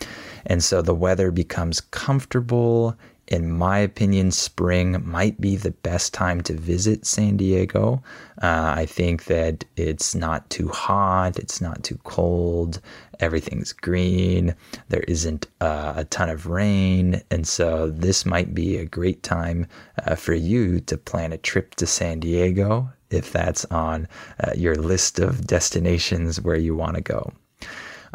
And 0.45 0.63
so 0.63 0.81
the 0.81 0.95
weather 0.95 1.31
becomes 1.31 1.81
comfortable 1.81 2.95
in 3.29 3.51
my 3.51 3.77
opinion, 3.77 4.31
spring 4.31 5.01
might 5.05 5.39
be 5.39 5.55
the 5.55 5.71
best 5.71 6.15
time 6.15 6.41
to 6.41 6.53
visit 6.53 7.05
San 7.05 7.38
Diego. 7.38 8.01
Uh, 8.41 8.74
I 8.75 8.88
think 8.88 9.25
that 9.25 9.63
it's 9.77 10.15
not 10.15 10.50
too 10.50 10.67
hot, 10.69 11.38
it's 11.38 11.62
not 11.62 11.83
too 11.83 12.00
cold, 12.03 12.81
everything's 13.19 13.71
green, 13.71 14.55
there 14.89 15.03
isn't 15.07 15.45
uh, 15.62 15.93
a 15.95 16.05
ton 16.05 16.29
of 16.29 16.48
rain. 16.48 17.21
And 17.29 17.48
so, 17.48 17.91
this 17.91 18.25
might 18.25 18.55
be 18.55 18.77
a 18.77 18.86
great 18.86 19.21
time 19.21 19.67
uh, 20.05 20.15
for 20.15 20.33
you 20.33 20.79
to 20.81 20.98
plan 20.98 21.31
a 21.31 21.38
trip 21.38 21.75
to 21.75 21.86
San 21.86 22.19
Diego 22.19 22.91
if 23.12 23.31
that's 23.31 23.65
on 23.65 24.07
uh, 24.43 24.53
your 24.55 24.75
list 24.75 25.19
of 25.19 25.45
destinations 25.45 26.41
where 26.41 26.57
you 26.57 26.75
want 26.75 26.95
to 26.95 27.01
go. 27.01 27.31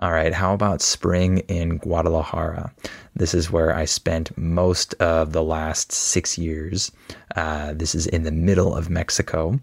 All 0.00 0.10
right, 0.10 0.34
how 0.34 0.54
about 0.54 0.82
spring 0.82 1.38
in 1.48 1.78
Guadalajara? 1.78 2.72
This 3.14 3.32
is 3.32 3.50
where 3.50 3.74
I 3.74 3.84
spent 3.84 4.36
most 4.36 4.94
of 4.94 5.32
the 5.32 5.42
last 5.42 5.92
six 5.92 6.36
years. 6.36 6.90
Uh, 7.36 7.74
this 7.74 7.94
is 7.94 8.06
in 8.08 8.24
the 8.24 8.32
middle 8.32 8.74
of 8.74 8.90
Mexico. 8.90 9.60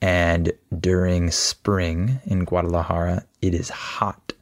And 0.00 0.52
during 0.80 1.30
spring 1.30 2.20
in 2.24 2.44
Guadalajara, 2.44 3.24
it 3.42 3.52
is 3.52 3.68
hot. 3.68 4.32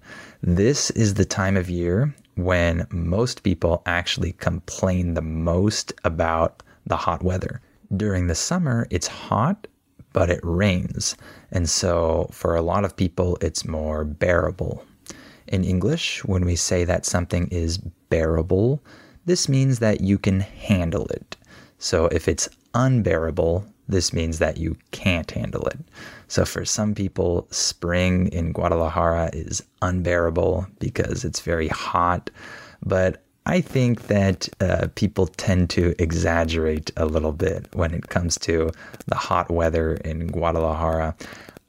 This 0.43 0.91
is 0.91 1.15
the 1.15 1.25
time 1.25 1.57
of 1.57 1.69
year 1.69 2.15
when 2.37 2.87
most 2.91 3.43
people 3.43 3.83
actually 3.85 4.33
complain 4.33 5.15
the 5.15 5.23
most 5.23 5.93
about 6.05 6.63
the 6.87 6.97
hot 6.97 7.23
weather. 7.23 7.61
During 7.97 8.29
the 8.29 8.35
summer, 8.35 8.87
it's 8.91 9.07
hot, 9.07 9.67
but 10.13 10.31
it 10.31 10.41
rains. 10.43 11.17
And 11.51 11.69
so 11.69 12.29
for 12.33 12.55
a 12.55 12.63
lot 12.63 12.85
of 12.85 12.97
people, 12.97 13.39
it's 13.41 13.65
more 13.65 14.05
bearable. 14.05 14.85
In 15.53 15.65
English, 15.65 16.25
when 16.25 16.47
we 16.47 16.57
say 16.57 16.85
that 16.85 17.05
something 17.05 17.47
is 17.49 17.77
bearable, 18.09 18.83
this 19.27 19.49
means 19.49 19.79
that 19.81 20.01
you 20.01 20.19
can 20.19 20.41
handle 20.41 21.07
it. 21.09 21.37
So 21.79 22.07
if 22.07 22.27
it's 22.27 22.49
unbearable, 22.73 23.67
this 23.87 24.15
means 24.15 24.39
that 24.39 24.57
you 24.57 24.77
can't 24.93 25.31
handle 25.31 25.67
it. 25.67 25.79
So 26.29 26.47
for 26.47 26.65
some 26.65 26.95
people, 26.95 27.47
spring 27.51 28.29
in 28.29 28.53
Guadalajara 28.53 29.29
is 29.35 29.63
unbearable 29.83 30.67
because 30.79 31.23
it's 31.23 31.41
very 31.41 31.69
hot. 31.69 32.31
But 32.83 33.23
I 33.45 33.61
think 33.61 34.07
that 34.07 34.49
uh, 34.61 34.89
people 34.95 35.27
tend 35.27 35.69
to 35.71 35.95
exaggerate 35.99 36.91
a 36.97 37.05
little 37.05 37.33
bit 37.33 37.67
when 37.75 37.93
it 37.93 38.09
comes 38.09 38.39
to 38.39 38.71
the 39.07 39.17
hot 39.17 39.51
weather 39.51 39.95
in 39.97 40.29
Guadalajara. 40.29 41.15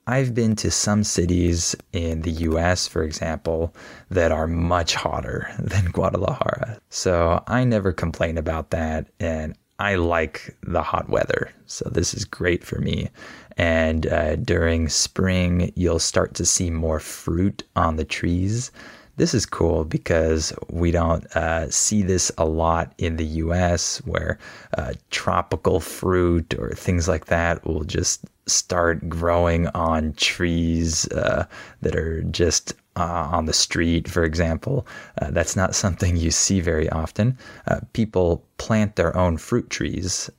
I've 0.06 0.34
been 0.34 0.56
to 0.58 0.70
some 0.70 1.04
cities 1.04 1.76
in 1.94 2.22
the 2.24 2.32
US, 2.32 2.88
for 2.88 3.04
example, 3.04 3.74
that 4.10 4.32
are 4.32 4.48
much 4.48 4.96
hotter 4.96 5.50
than 5.60 5.86
Guadalajara. 5.86 6.80
So 6.90 7.42
I 7.48 7.64
never 7.64 7.94
complain 7.94 8.38
about 8.38 8.72
that. 8.72 9.08
And 9.20 9.56
I 9.80 9.96
like 9.96 10.56
the 10.62 10.84
hot 10.84 11.10
weather. 11.10 11.52
So 11.66 11.90
this 11.90 12.14
is 12.14 12.26
great 12.26 12.64
for 12.64 12.80
me. 12.80 13.10
And 13.58 14.08
uh, 14.08 14.36
during 14.38 14.90
spring, 14.90 15.72
you'll 15.76 16.00
start 16.00 16.36
to 16.36 16.46
see 16.46 16.70
more 16.70 17.00
fruit 17.00 17.64
on 17.76 17.96
the 17.96 18.06
trees 18.06 18.72
this 19.16 19.34
is 19.34 19.46
cool 19.46 19.86
because 19.86 20.54
we 20.70 20.92
don't 20.92 21.26
uh, 21.36 21.70
see 21.70 22.02
this 22.02 22.32
a 22.38 22.46
lot 22.46 22.94
in 22.98 23.18
the 23.18 23.26
US 23.26 23.98
where 24.06 24.40
uh, 24.78 24.94
tropical 25.12 25.80
fruit 25.80 26.54
or 26.58 26.72
things 26.72 27.08
like 27.08 27.26
that 27.26 27.66
will 27.66 27.84
just 27.84 28.26
start 28.48 29.08
growing 29.08 29.68
on 29.68 30.14
trees 30.14 31.08
uh, 31.10 31.46
that 31.82 31.96
are 31.96 32.24
just 32.24 32.74
uh, 32.96 33.28
on 33.32 33.46
the 33.46 33.54
street, 33.54 34.08
for 34.08 34.24
example. 34.24 34.86
Uh, 35.20 35.32
that's 35.32 35.56
not 35.56 35.74
something 35.74 36.16
you 36.16 36.30
see 36.30 36.60
very 36.60 36.90
often. 36.90 37.38
Uh, 37.68 37.80
people 37.94 38.44
plant 38.58 38.96
their 38.96 39.16
own 39.18 39.38
fruit 39.38 39.70
trees 39.70 40.30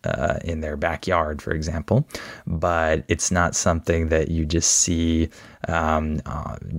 in 0.45 0.61
their 0.61 0.77
backyard, 0.77 1.43
for 1.43 1.53
example, 1.53 2.07
but 2.47 3.05
it's 3.09 3.31
not 3.31 3.57
something 3.57 4.09
that 4.09 4.29
you 4.29 4.45
just 4.45 4.71
see 4.71 5.29
um, 5.69 6.21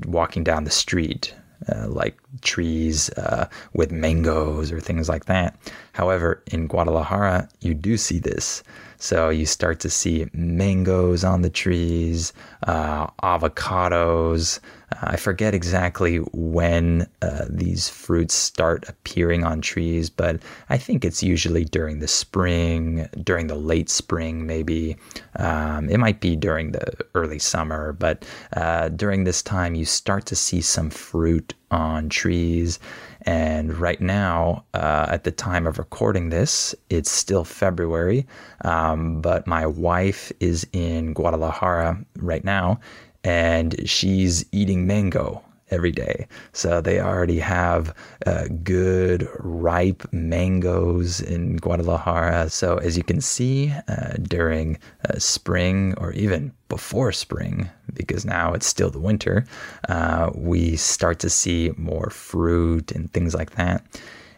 walking 0.06 0.44
down 0.44 0.64
the 0.64 0.72
street 0.72 1.34
uh, 1.70 1.88
like 1.88 2.18
trees 2.42 3.10
uh, 3.12 3.48
with 3.74 3.92
mangoes 3.92 4.72
or 4.72 4.80
things 4.80 5.10
like 5.10 5.26
that. 5.26 5.58
However, 5.94 6.44
in 6.52 6.68
Guadalajara, 6.68 7.50
you 7.62 7.74
do 7.74 7.98
see 7.98 8.20
this. 8.20 8.64
So 8.98 9.30
you 9.30 9.46
start 9.46 9.80
to 9.82 9.90
see 9.90 10.28
mangoes 10.34 11.24
on 11.24 11.42
the 11.42 11.50
trees, 11.50 12.34
uh, 12.64 13.08
avocados. 13.24 14.60
Uh, 14.92 14.98
I 15.02 15.16
forget 15.18 15.54
exactly 15.54 16.18
when 16.34 17.08
uh, 17.22 17.46
these 17.50 17.90
fruits 17.90 18.34
start 18.34 18.88
appearing 18.88 19.44
on 19.44 19.62
trees, 19.62 20.10
but 20.10 20.42
I 20.70 20.78
think 20.78 21.04
it's 21.04 21.24
usually 21.24 21.66
during 21.66 22.00
the 22.00 22.08
spring, 22.08 23.08
during 23.24 23.48
the 23.48 23.56
late 23.56 23.90
spring, 23.90 24.46
maybe. 24.46 24.98
Um, 25.36 25.90
it 25.90 25.98
might 25.98 26.22
be 26.22 26.36
during 26.36 26.72
the 26.72 26.86
early 27.14 27.40
summer, 27.40 27.94
but 27.94 28.26
uh, 28.56 28.90
during 28.90 29.24
this 29.24 29.42
time, 29.42 29.76
you 29.76 29.86
start 29.86 30.26
to 30.28 30.36
see 30.36 30.62
some 30.62 30.90
fruit 30.90 31.54
on 31.72 32.10
trees. 32.10 32.80
And 33.26 33.76
right 33.78 34.00
now, 34.00 34.66
uh, 34.74 35.08
at 35.10 35.24
the 35.24 35.32
time 35.32 35.66
of 35.66 35.80
recording 35.80 36.30
this, 36.30 36.76
it's 36.90 37.10
still 37.10 37.44
February, 37.44 38.28
um, 38.64 39.20
but 39.22 39.48
my 39.48 39.66
wife 39.66 40.32
is 40.40 40.68
in 40.74 41.14
Guadalajara 41.14 42.06
right 42.18 42.44
now, 42.44 42.80
and 43.24 43.76
she's 43.90 44.46
eating 44.52 44.86
mango 44.86 45.42
every 45.72 45.92
day. 45.92 46.28
So 46.54 46.82
they 46.82 47.00
already 47.00 47.40
have 47.40 47.94
uh, 48.26 48.46
good 48.64 49.28
ripe 49.40 50.04
mangoes 50.12 51.22
in 51.22 51.58
Guadalajara. 51.58 52.50
So 52.50 52.78
as 52.78 52.96
you 52.96 53.04
can 53.04 53.22
see, 53.22 53.74
uh, 53.88 54.14
during 54.22 54.78
uh, 55.10 55.18
spring 55.18 55.96
or 55.98 56.12
even 56.14 56.54
before 56.70 57.12
spring, 57.12 57.70
because 57.96 58.26
now 58.26 58.54
it's 58.54 58.68
still 58.68 58.90
the 58.90 59.00
winter, 59.00 59.46
uh, 59.90 60.32
we 60.36 60.76
start 60.76 61.20
to 61.20 61.30
see 61.30 61.72
more 61.78 62.10
fruit 62.10 62.92
and 62.92 63.12
things 63.14 63.34
like 63.34 63.52
that. 63.52 63.84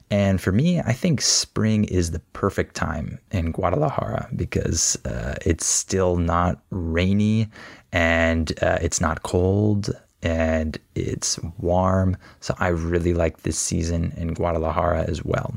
And 0.09 0.39
for 0.39 0.51
me, 0.51 0.79
I 0.79 0.93
think 0.93 1.19
spring 1.19 1.83
is 1.85 2.11
the 2.11 2.19
perfect 2.31 2.75
time 2.75 3.19
in 3.31 3.51
Guadalajara 3.51 4.29
because 4.35 4.97
uh, 5.05 5.35
it's 5.45 5.65
still 5.65 6.15
not 6.15 6.61
rainy 6.69 7.49
and 7.91 8.51
uh, 8.63 8.77
it's 8.81 9.01
not 9.01 9.23
cold 9.23 9.89
and 10.23 10.77
it's 10.95 11.39
warm. 11.57 12.15
So 12.39 12.55
I 12.59 12.69
really 12.69 13.13
like 13.13 13.41
this 13.41 13.59
season 13.59 14.13
in 14.15 14.33
Guadalajara 14.33 15.03
as 15.03 15.25
well. 15.25 15.55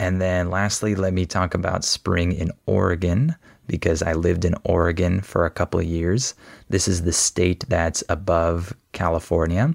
And 0.00 0.20
then 0.20 0.50
lastly, 0.50 0.94
let 0.94 1.12
me 1.12 1.26
talk 1.26 1.54
about 1.54 1.84
spring 1.84 2.32
in 2.32 2.52
Oregon 2.66 3.36
because 3.68 4.02
I 4.02 4.14
lived 4.14 4.44
in 4.44 4.54
Oregon 4.64 5.20
for 5.20 5.44
a 5.44 5.50
couple 5.50 5.78
of 5.78 5.86
years. 5.86 6.34
This 6.68 6.88
is 6.88 7.02
the 7.02 7.12
state 7.12 7.64
that's 7.68 8.02
above 8.08 8.74
California. 8.92 9.74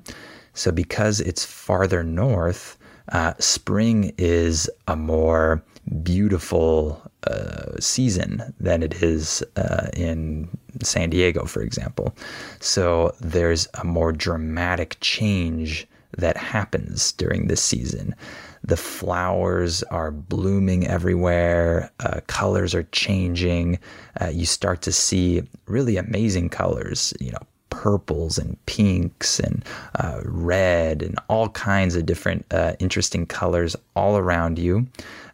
So 0.54 0.72
because 0.72 1.20
it's 1.22 1.46
farther 1.46 2.04
north, 2.04 2.78
uh, 3.12 3.34
spring 3.40 4.14
is 4.18 4.70
a 4.88 4.96
more 4.96 5.64
beautiful 6.04 7.02
uh, 7.28 7.80
season 7.80 8.54
than 8.60 8.84
it 8.84 9.02
is 9.02 9.44
uh, 9.56 9.88
in 9.94 10.50
San 10.82 11.10
Diego, 11.10 11.46
for 11.46 11.62
example. 11.62 12.16
So 12.60 13.14
there's 13.20 13.68
a 13.76 13.86
more 13.86 14.12
dramatic 14.12 14.98
change 15.02 15.88
that 16.18 16.38
happens 16.38 17.12
during 17.14 17.48
this 17.48 17.62
season. 17.62 18.16
The 18.64 18.78
flowers 18.78 19.84
are 19.84 20.12
blooming 20.12 20.88
everywhere, 20.88 21.92
uh, 22.00 22.22
colors 22.28 22.74
are 22.74 22.84
changing. 22.92 23.80
Uh, 24.22 24.30
you 24.30 24.46
start 24.46 24.82
to 24.84 24.92
see 24.92 25.44
really 25.66 25.98
amazing 25.98 26.50
colors, 26.50 27.14
you 27.20 27.32
know, 27.32 27.46
purples 27.70 28.38
and 28.38 28.64
pinks 28.68 29.40
and 29.40 29.66
uh, 30.00 30.22
red 30.24 31.02
and 31.02 31.18
all 31.28 31.50
kinds 31.50 31.96
of 31.96 32.06
different 32.06 32.46
uh, 32.52 32.74
interesting 32.80 33.26
colors 33.26 33.76
all 33.96 34.16
around 34.16 34.60
you. 34.60 34.88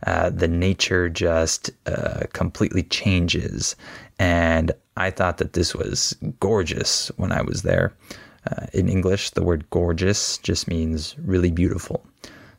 Uh, 0.08 0.30
the 0.30 0.48
nature 0.48 1.10
just 1.10 1.70
uh, 1.86 2.22
completely 2.32 2.84
changes. 2.84 3.76
And 4.18 4.72
I 4.96 5.12
thought 5.12 5.38
that 5.38 5.54
this 5.54 5.76
was 5.76 6.16
gorgeous 6.40 7.10
when 7.18 7.32
I 7.32 7.42
was 7.42 7.62
there. 7.64 7.94
Uh, 8.50 8.68
in 8.74 8.88
English, 8.88 9.32
the 9.32 9.44
word 9.44 9.70
gorgeous 9.70 10.38
just 10.38 10.68
means 10.68 11.16
really 11.20 11.52
beautiful. 11.52 12.06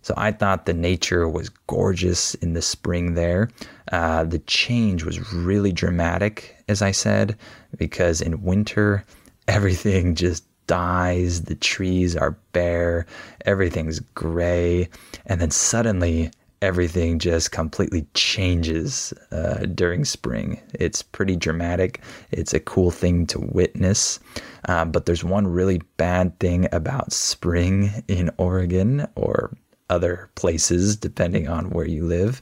So 0.03 0.15
I 0.17 0.33
thought 0.33 0.67
the 0.67 0.73
nature 0.73 1.29
was 1.29 1.51
gorgeous 1.67 2.35
in 2.37 2.55
the 2.55 2.63
spring 2.63 3.15
there. 3.15 3.51
Uh, 3.93 4.25
the 4.25 4.39
change 4.41 5.05
was 5.05 5.33
really 5.33 5.73
dramatic, 5.73 6.57
as 6.69 6.83
I 6.83 6.91
said, 6.91 7.37
because 7.77 8.21
in 8.21 8.43
winter, 8.43 9.05
everything 9.49 10.15
just 10.15 10.45
dies, 10.67 11.43
the 11.43 11.57
trees 11.57 12.15
are 12.17 12.39
bare, 12.53 13.05
everything's 13.45 13.99
gray, 13.99 14.89
and 15.27 15.41
then 15.41 15.51
suddenly 15.51 16.31
everything 16.63 17.19
just 17.19 17.51
completely 17.51 18.07
changes 18.15 19.13
uh, 19.33 19.67
during 19.75 20.05
spring. 20.05 20.61
It's 20.75 21.03
pretty 21.03 21.37
dramatic. 21.37 22.03
It's 22.31 22.55
a 22.55 22.61
cool 22.61 22.91
thing 22.91 23.27
to 23.29 23.41
witness. 23.41 24.21
Uh, 24.69 24.85
but 24.85 25.07
there's 25.07 25.25
one 25.25 25.47
really 25.47 25.81
bad 25.97 26.39
thing 26.39 26.69
about 26.73 27.13
spring 27.13 28.05
in 28.09 28.31
Oregon 28.37 29.09
or 29.17 29.53
other 29.91 30.31
places, 30.37 30.97
depending 30.97 31.49
on 31.49 31.71
where 31.71 31.87
you 31.87 32.05
live. 32.07 32.41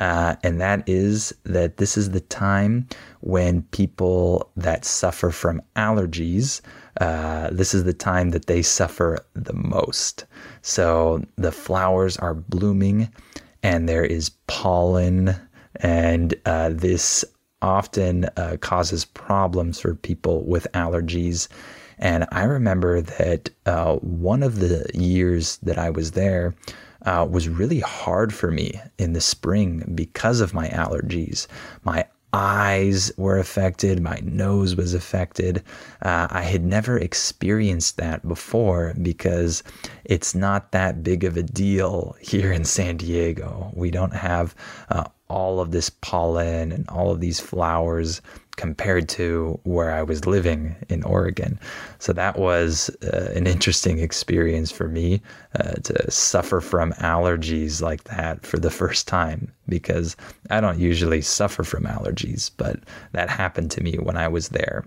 Uh, 0.00 0.36
and 0.42 0.60
that 0.60 0.82
is 0.88 1.34
that 1.44 1.76
this 1.76 1.96
is 1.96 2.10
the 2.10 2.20
time 2.20 2.86
when 3.20 3.62
people 3.62 4.50
that 4.56 4.84
suffer 4.84 5.30
from 5.30 5.62
allergies, 5.76 6.60
uh, 7.00 7.48
this 7.50 7.74
is 7.74 7.84
the 7.84 7.92
time 7.92 8.30
that 8.30 8.46
they 8.46 8.62
suffer 8.62 9.18
the 9.34 9.54
most. 9.54 10.24
So 10.62 11.22
the 11.36 11.52
flowers 11.52 12.16
are 12.16 12.34
blooming 12.34 13.08
and 13.62 13.88
there 13.88 14.04
is 14.04 14.30
pollen, 14.46 15.34
and 15.76 16.34
uh, 16.44 16.70
this 16.72 17.24
often 17.62 18.26
uh, 18.36 18.56
causes 18.60 19.04
problems 19.04 19.80
for 19.80 19.94
people 19.94 20.44
with 20.44 20.66
allergies. 20.72 21.48
And 21.98 22.26
I 22.30 22.44
remember 22.44 23.00
that 23.00 23.50
uh, 23.64 23.96
one 23.96 24.42
of 24.42 24.60
the 24.60 24.88
years 24.94 25.56
that 25.58 25.78
I 25.78 25.90
was 25.90 26.12
there, 26.12 26.54
uh, 27.06 27.26
was 27.28 27.48
really 27.48 27.80
hard 27.80 28.34
for 28.34 28.50
me 28.50 28.80
in 28.98 29.12
the 29.12 29.20
spring 29.20 29.92
because 29.94 30.40
of 30.40 30.52
my 30.52 30.68
allergies. 30.68 31.46
My 31.84 32.06
eyes 32.32 33.10
were 33.16 33.38
affected, 33.38 34.02
my 34.02 34.20
nose 34.22 34.76
was 34.76 34.92
affected. 34.92 35.62
Uh, 36.02 36.26
I 36.30 36.42
had 36.42 36.64
never 36.64 36.98
experienced 36.98 37.96
that 37.96 38.26
before 38.28 38.94
because 39.00 39.62
it's 40.04 40.34
not 40.34 40.72
that 40.72 41.02
big 41.02 41.24
of 41.24 41.36
a 41.36 41.42
deal 41.42 42.14
here 42.20 42.52
in 42.52 42.64
San 42.64 42.98
Diego. 42.98 43.70
We 43.74 43.90
don't 43.90 44.14
have 44.14 44.54
uh, 44.90 45.04
all 45.28 45.60
of 45.60 45.70
this 45.70 45.88
pollen 45.88 46.72
and 46.72 46.88
all 46.88 47.10
of 47.10 47.20
these 47.20 47.40
flowers 47.40 48.20
compared 48.56 49.08
to 49.10 49.58
where 49.64 49.92
I 49.92 50.02
was 50.02 50.26
living 50.26 50.74
in 50.88 51.02
Oregon. 51.02 51.58
So 51.98 52.12
that 52.14 52.38
was 52.38 52.90
uh, 53.02 53.32
an 53.34 53.46
interesting 53.46 53.98
experience 53.98 54.70
for 54.70 54.88
me 54.88 55.20
uh, 55.54 55.74
to 55.74 56.10
suffer 56.10 56.60
from 56.60 56.92
allergies 56.94 57.82
like 57.82 58.04
that 58.04 58.44
for 58.44 58.58
the 58.58 58.70
first 58.70 59.06
time 59.06 59.52
because 59.68 60.16
I 60.50 60.60
don't 60.60 60.78
usually 60.78 61.22
suffer 61.22 61.64
from 61.64 61.84
allergies, 61.84 62.50
but 62.56 62.80
that 63.12 63.28
happened 63.28 63.70
to 63.72 63.82
me 63.82 63.96
when 63.96 64.16
I 64.16 64.28
was 64.28 64.48
there. 64.50 64.84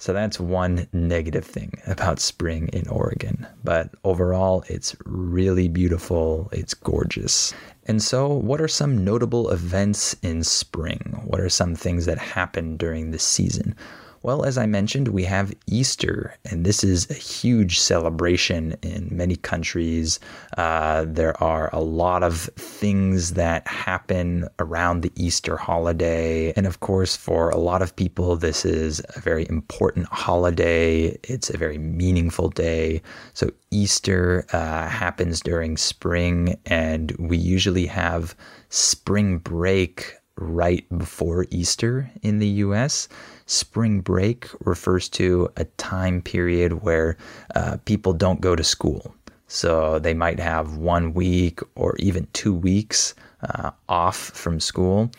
So 0.00 0.14
that's 0.14 0.40
one 0.40 0.88
negative 0.94 1.44
thing 1.44 1.74
about 1.86 2.20
spring 2.20 2.68
in 2.72 2.88
Oregon. 2.88 3.46
But 3.62 3.90
overall, 4.02 4.64
it's 4.66 4.96
really 5.04 5.68
beautiful, 5.68 6.48
it's 6.52 6.72
gorgeous. 6.72 7.52
And 7.84 8.02
so, 8.02 8.26
what 8.26 8.62
are 8.62 8.68
some 8.68 9.04
notable 9.04 9.50
events 9.50 10.16
in 10.22 10.42
spring? 10.42 11.20
What 11.26 11.38
are 11.38 11.50
some 11.50 11.74
things 11.74 12.06
that 12.06 12.16
happen 12.16 12.78
during 12.78 13.10
this 13.10 13.22
season? 13.22 13.76
Well, 14.22 14.44
as 14.44 14.58
I 14.58 14.66
mentioned, 14.66 15.08
we 15.08 15.24
have 15.24 15.54
Easter, 15.66 16.34
and 16.44 16.66
this 16.66 16.84
is 16.84 17.10
a 17.10 17.14
huge 17.14 17.80
celebration 17.80 18.76
in 18.82 19.08
many 19.10 19.34
countries. 19.34 20.20
Uh, 20.58 21.06
there 21.08 21.42
are 21.42 21.70
a 21.72 21.80
lot 21.80 22.22
of 22.22 22.50
things 22.56 23.32
that 23.32 23.66
happen 23.66 24.46
around 24.58 25.00
the 25.00 25.12
Easter 25.16 25.56
holiday. 25.56 26.52
And 26.52 26.66
of 26.66 26.80
course, 26.80 27.16
for 27.16 27.48
a 27.48 27.56
lot 27.56 27.80
of 27.80 27.96
people, 27.96 28.36
this 28.36 28.66
is 28.66 29.00
a 29.16 29.20
very 29.20 29.46
important 29.48 30.06
holiday. 30.08 31.18
It's 31.24 31.48
a 31.48 31.56
very 31.56 31.78
meaningful 31.78 32.50
day. 32.50 33.00
So, 33.32 33.50
Easter 33.70 34.44
uh, 34.52 34.86
happens 34.88 35.40
during 35.40 35.78
spring, 35.78 36.58
and 36.66 37.12
we 37.18 37.38
usually 37.38 37.86
have 37.86 38.34
spring 38.68 39.38
break 39.38 40.20
right 40.40 40.86
before 40.98 41.46
Easter 41.50 42.10
in 42.22 42.38
the 42.38 42.48
US. 42.64 43.08
Spring 43.50 44.00
break 44.00 44.48
refers 44.60 45.08
to 45.08 45.50
a 45.56 45.64
time 45.76 46.22
period 46.22 46.84
where 46.84 47.16
uh, 47.56 47.78
people 47.84 48.12
don't 48.12 48.40
go 48.40 48.54
to 48.54 48.62
school. 48.62 49.12
So 49.48 49.98
they 49.98 50.14
might 50.14 50.38
have 50.38 50.76
one 50.76 51.14
week 51.14 51.58
or 51.74 51.96
even 51.96 52.28
two 52.32 52.54
weeks 52.54 53.16
uh, 53.42 53.72
off 53.88 54.16
from 54.16 54.60
school 54.60 55.10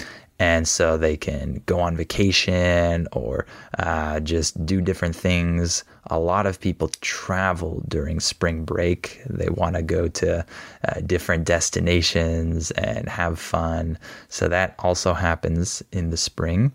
and 0.42 0.68
so 0.68 0.98
they 0.98 1.16
can 1.16 1.62
go 1.68 1.80
on 1.80 1.96
vacation 1.96 3.08
or 3.12 3.46
uh, 3.78 4.20
just 4.22 4.66
do 4.66 4.82
different 4.82 5.16
things. 5.16 5.84
A 6.08 6.18
lot 6.18 6.48
of 6.48 6.60
people 6.60 6.88
travel 7.02 7.84
during 7.88 8.20
spring 8.20 8.66
break. 8.66 9.22
They 9.30 9.50
want 9.50 9.76
to 9.76 9.84
go 9.84 10.08
to 10.08 10.44
uh, 10.88 11.02
different 11.06 11.46
destinations 11.46 12.72
and 12.72 13.08
have 13.08 13.38
fun. 13.38 14.00
So 14.30 14.48
that 14.48 14.74
also 14.80 15.14
happens 15.14 15.84
in 15.92 16.10
the 16.10 16.18
spring. 16.18 16.72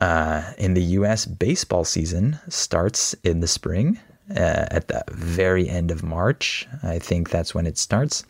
Uh, 0.00 0.52
in 0.56 0.74
the 0.74 0.84
US, 1.00 1.26
baseball 1.26 1.84
season 1.84 2.38
starts 2.48 3.14
in 3.24 3.40
the 3.40 3.48
spring. 3.48 3.98
Uh, 4.30 4.66
at 4.70 4.86
the 4.86 5.02
very 5.08 5.68
end 5.68 5.90
of 5.90 6.04
March, 6.04 6.68
I 6.84 7.00
think 7.00 7.30
that's 7.30 7.52
when 7.52 7.66
it 7.66 7.78
starts. 7.78 8.22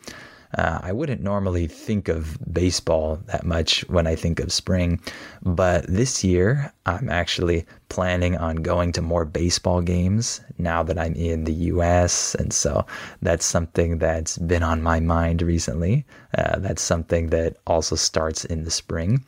Uh, 0.57 0.79
I 0.81 0.91
wouldn't 0.91 1.21
normally 1.21 1.67
think 1.67 2.07
of 2.07 2.37
baseball 2.51 3.19
that 3.27 3.45
much 3.45 3.81
when 3.89 4.07
I 4.07 4.15
think 4.15 4.39
of 4.39 4.51
spring, 4.51 4.99
but 5.43 5.85
this 5.87 6.23
year 6.23 6.73
I'm 6.85 7.09
actually 7.09 7.65
planning 7.89 8.35
on 8.37 8.57
going 8.57 8.91
to 8.93 9.01
more 9.01 9.25
baseball 9.25 9.81
games 9.81 10.41
now 10.57 10.81
that 10.83 10.97
I'm 10.97 11.13
in 11.13 11.43
the 11.43 11.53
US. 11.53 12.35
And 12.35 12.51
so 12.51 12.85
that's 13.21 13.45
something 13.45 13.99
that's 13.99 14.37
been 14.37 14.63
on 14.63 14.81
my 14.81 14.99
mind 14.99 15.41
recently. 15.41 16.05
Uh, 16.37 16.59
that's 16.59 16.81
something 16.81 17.27
that 17.27 17.57
also 17.67 17.95
starts 17.95 18.43
in 18.45 18.63
the 18.63 18.71
spring. 18.71 19.23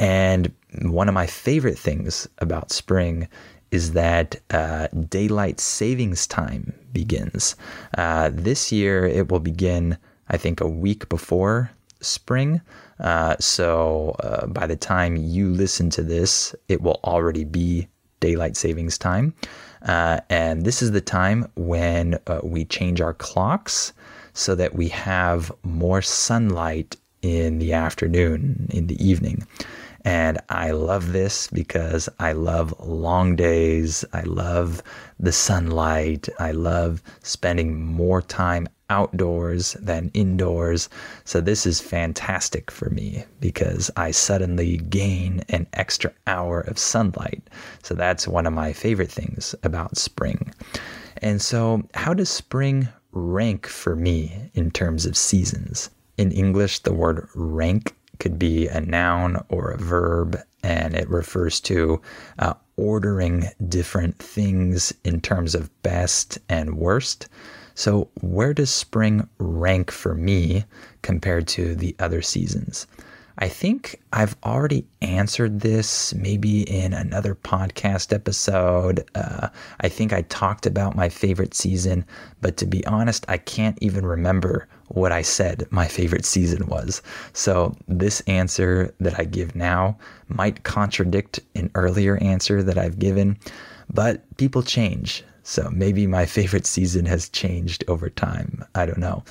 And 0.00 0.52
one 0.82 1.08
of 1.08 1.14
my 1.14 1.26
favorite 1.26 1.78
things 1.78 2.28
about 2.38 2.72
spring 2.72 3.28
is 3.70 3.92
that 3.92 4.36
uh, 4.50 4.86
daylight 5.08 5.60
savings 5.60 6.26
time 6.26 6.72
begins. 6.92 7.56
Uh, 7.98 8.30
this 8.32 8.70
year, 8.70 9.04
it 9.04 9.30
will 9.30 9.40
begin 9.40 9.98
I 10.28 10.36
think, 10.36 10.60
a 10.60 10.68
week 10.68 11.08
before 11.08 11.70
spring. 12.00 12.60
Uh, 13.00 13.36
so 13.40 14.16
uh, 14.20 14.46
by 14.46 14.66
the 14.66 14.76
time 14.76 15.16
you 15.16 15.48
listen 15.48 15.90
to 15.90 16.02
this, 16.02 16.54
it 16.68 16.82
will 16.82 17.00
already 17.04 17.44
be 17.44 17.88
daylight 18.20 18.56
savings 18.56 18.98
time. 18.98 19.34
Uh, 19.82 20.20
and 20.30 20.64
this 20.64 20.80
is 20.82 20.92
the 20.92 21.00
time 21.00 21.46
when 21.56 22.18
uh, 22.26 22.40
we 22.42 22.64
change 22.64 23.00
our 23.00 23.14
clocks 23.14 23.92
so 24.32 24.54
that 24.54 24.74
we 24.74 24.88
have 24.88 25.52
more 25.62 26.00
sunlight 26.00 26.96
in 27.22 27.58
the 27.58 27.72
afternoon, 27.72 28.68
in 28.70 28.86
the 28.86 29.06
evening. 29.06 29.46
And 30.04 30.38
I 30.50 30.72
love 30.72 31.12
this 31.12 31.48
because 31.48 32.08
I 32.18 32.32
love 32.32 32.74
long 32.78 33.36
days. 33.36 34.04
I 34.12 34.22
love 34.22 34.82
the 35.18 35.32
sunlight. 35.32 36.28
I 36.38 36.52
love 36.52 37.02
spending 37.22 37.82
more 37.82 38.20
time 38.20 38.68
outdoors 38.90 39.72
than 39.80 40.10
indoors. 40.14 40.88
So 41.24 41.40
this 41.40 41.66
is 41.66 41.80
fantastic 41.80 42.70
for 42.70 42.90
me 42.90 43.24
because 43.40 43.90
I 43.96 44.10
suddenly 44.10 44.76
gain 44.76 45.42
an 45.48 45.66
extra 45.72 46.12
hour 46.26 46.60
of 46.60 46.78
sunlight. 46.78 47.42
So 47.82 47.94
that's 47.94 48.28
one 48.28 48.46
of 48.46 48.52
my 48.52 48.72
favorite 48.72 49.10
things 49.10 49.54
about 49.62 49.96
spring. 49.96 50.52
And 51.18 51.40
so, 51.40 51.82
how 51.94 52.12
does 52.12 52.28
spring 52.28 52.88
rank 53.12 53.66
for 53.66 53.94
me 53.94 54.50
in 54.54 54.70
terms 54.70 55.06
of 55.06 55.16
seasons? 55.16 55.90
In 56.18 56.32
English, 56.32 56.80
the 56.80 56.92
word 56.92 57.28
rank 57.34 57.94
could 58.18 58.38
be 58.38 58.68
a 58.68 58.80
noun 58.80 59.44
or 59.48 59.70
a 59.70 59.78
verb, 59.78 60.40
and 60.62 60.94
it 60.94 61.08
refers 61.08 61.60
to 61.60 62.00
uh, 62.38 62.54
ordering 62.76 63.48
different 63.68 64.18
things 64.18 64.92
in 65.04 65.20
terms 65.20 65.54
of 65.54 65.70
best 65.82 66.38
and 66.48 66.76
worst. 66.76 67.28
So, 67.74 68.08
where 68.20 68.54
does 68.54 68.70
spring 68.70 69.28
rank 69.38 69.90
for 69.90 70.14
me 70.14 70.64
compared 71.02 71.48
to 71.48 71.74
the 71.74 71.96
other 71.98 72.22
seasons? 72.22 72.86
I 73.36 73.48
think 73.48 74.00
I've 74.12 74.36
already 74.44 74.86
answered 75.02 75.60
this 75.60 76.14
maybe 76.14 76.62
in 76.62 76.92
another 76.92 77.34
podcast 77.34 78.12
episode. 78.12 79.04
Uh, 79.16 79.48
I 79.80 79.88
think 79.88 80.12
I 80.12 80.22
talked 80.22 80.66
about 80.66 80.94
my 80.94 81.08
favorite 81.08 81.52
season, 81.52 82.04
but 82.40 82.56
to 82.58 82.66
be 82.66 82.86
honest, 82.86 83.24
I 83.28 83.38
can't 83.38 83.76
even 83.80 84.06
remember 84.06 84.68
what 84.88 85.10
I 85.10 85.22
said 85.22 85.66
my 85.70 85.88
favorite 85.88 86.24
season 86.24 86.68
was. 86.68 87.02
So, 87.32 87.74
this 87.88 88.20
answer 88.28 88.94
that 89.00 89.18
I 89.18 89.24
give 89.24 89.56
now 89.56 89.98
might 90.28 90.62
contradict 90.62 91.40
an 91.56 91.72
earlier 91.74 92.18
answer 92.18 92.62
that 92.62 92.78
I've 92.78 93.00
given, 93.00 93.36
but 93.92 94.22
people 94.36 94.62
change. 94.62 95.24
So, 95.44 95.70
maybe 95.70 96.06
my 96.06 96.26
favorite 96.26 96.66
season 96.66 97.06
has 97.06 97.28
changed 97.28 97.84
over 97.86 98.10
time. 98.10 98.64
I 98.74 98.86
don't 98.86 98.98
know. 98.98 99.22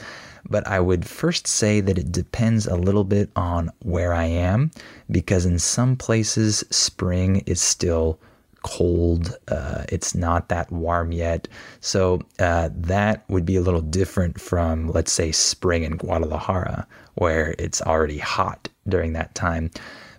But 0.49 0.67
I 0.67 0.79
would 0.79 1.05
first 1.05 1.47
say 1.47 1.81
that 1.81 1.97
it 1.97 2.11
depends 2.11 2.67
a 2.67 2.75
little 2.75 3.03
bit 3.03 3.29
on 3.35 3.71
where 3.79 4.13
I 4.13 4.25
am, 4.25 4.71
because 5.09 5.45
in 5.45 5.59
some 5.59 5.95
places, 5.95 6.63
spring 6.69 7.43
is 7.45 7.61
still 7.61 8.19
cold. 8.61 9.35
Uh, 9.47 9.83
it's 9.89 10.15
not 10.15 10.49
that 10.49 10.71
warm 10.71 11.11
yet. 11.11 11.47
So 11.81 12.21
uh, 12.39 12.69
that 12.73 13.23
would 13.29 13.45
be 13.45 13.55
a 13.55 13.61
little 13.61 13.81
different 13.81 14.39
from, 14.39 14.89
let's 14.91 15.11
say, 15.11 15.31
spring 15.31 15.83
in 15.83 15.97
Guadalajara, 15.97 16.87
where 17.15 17.55
it's 17.59 17.81
already 17.81 18.19
hot 18.19 18.69
during 18.87 19.13
that 19.13 19.35
time. 19.35 19.71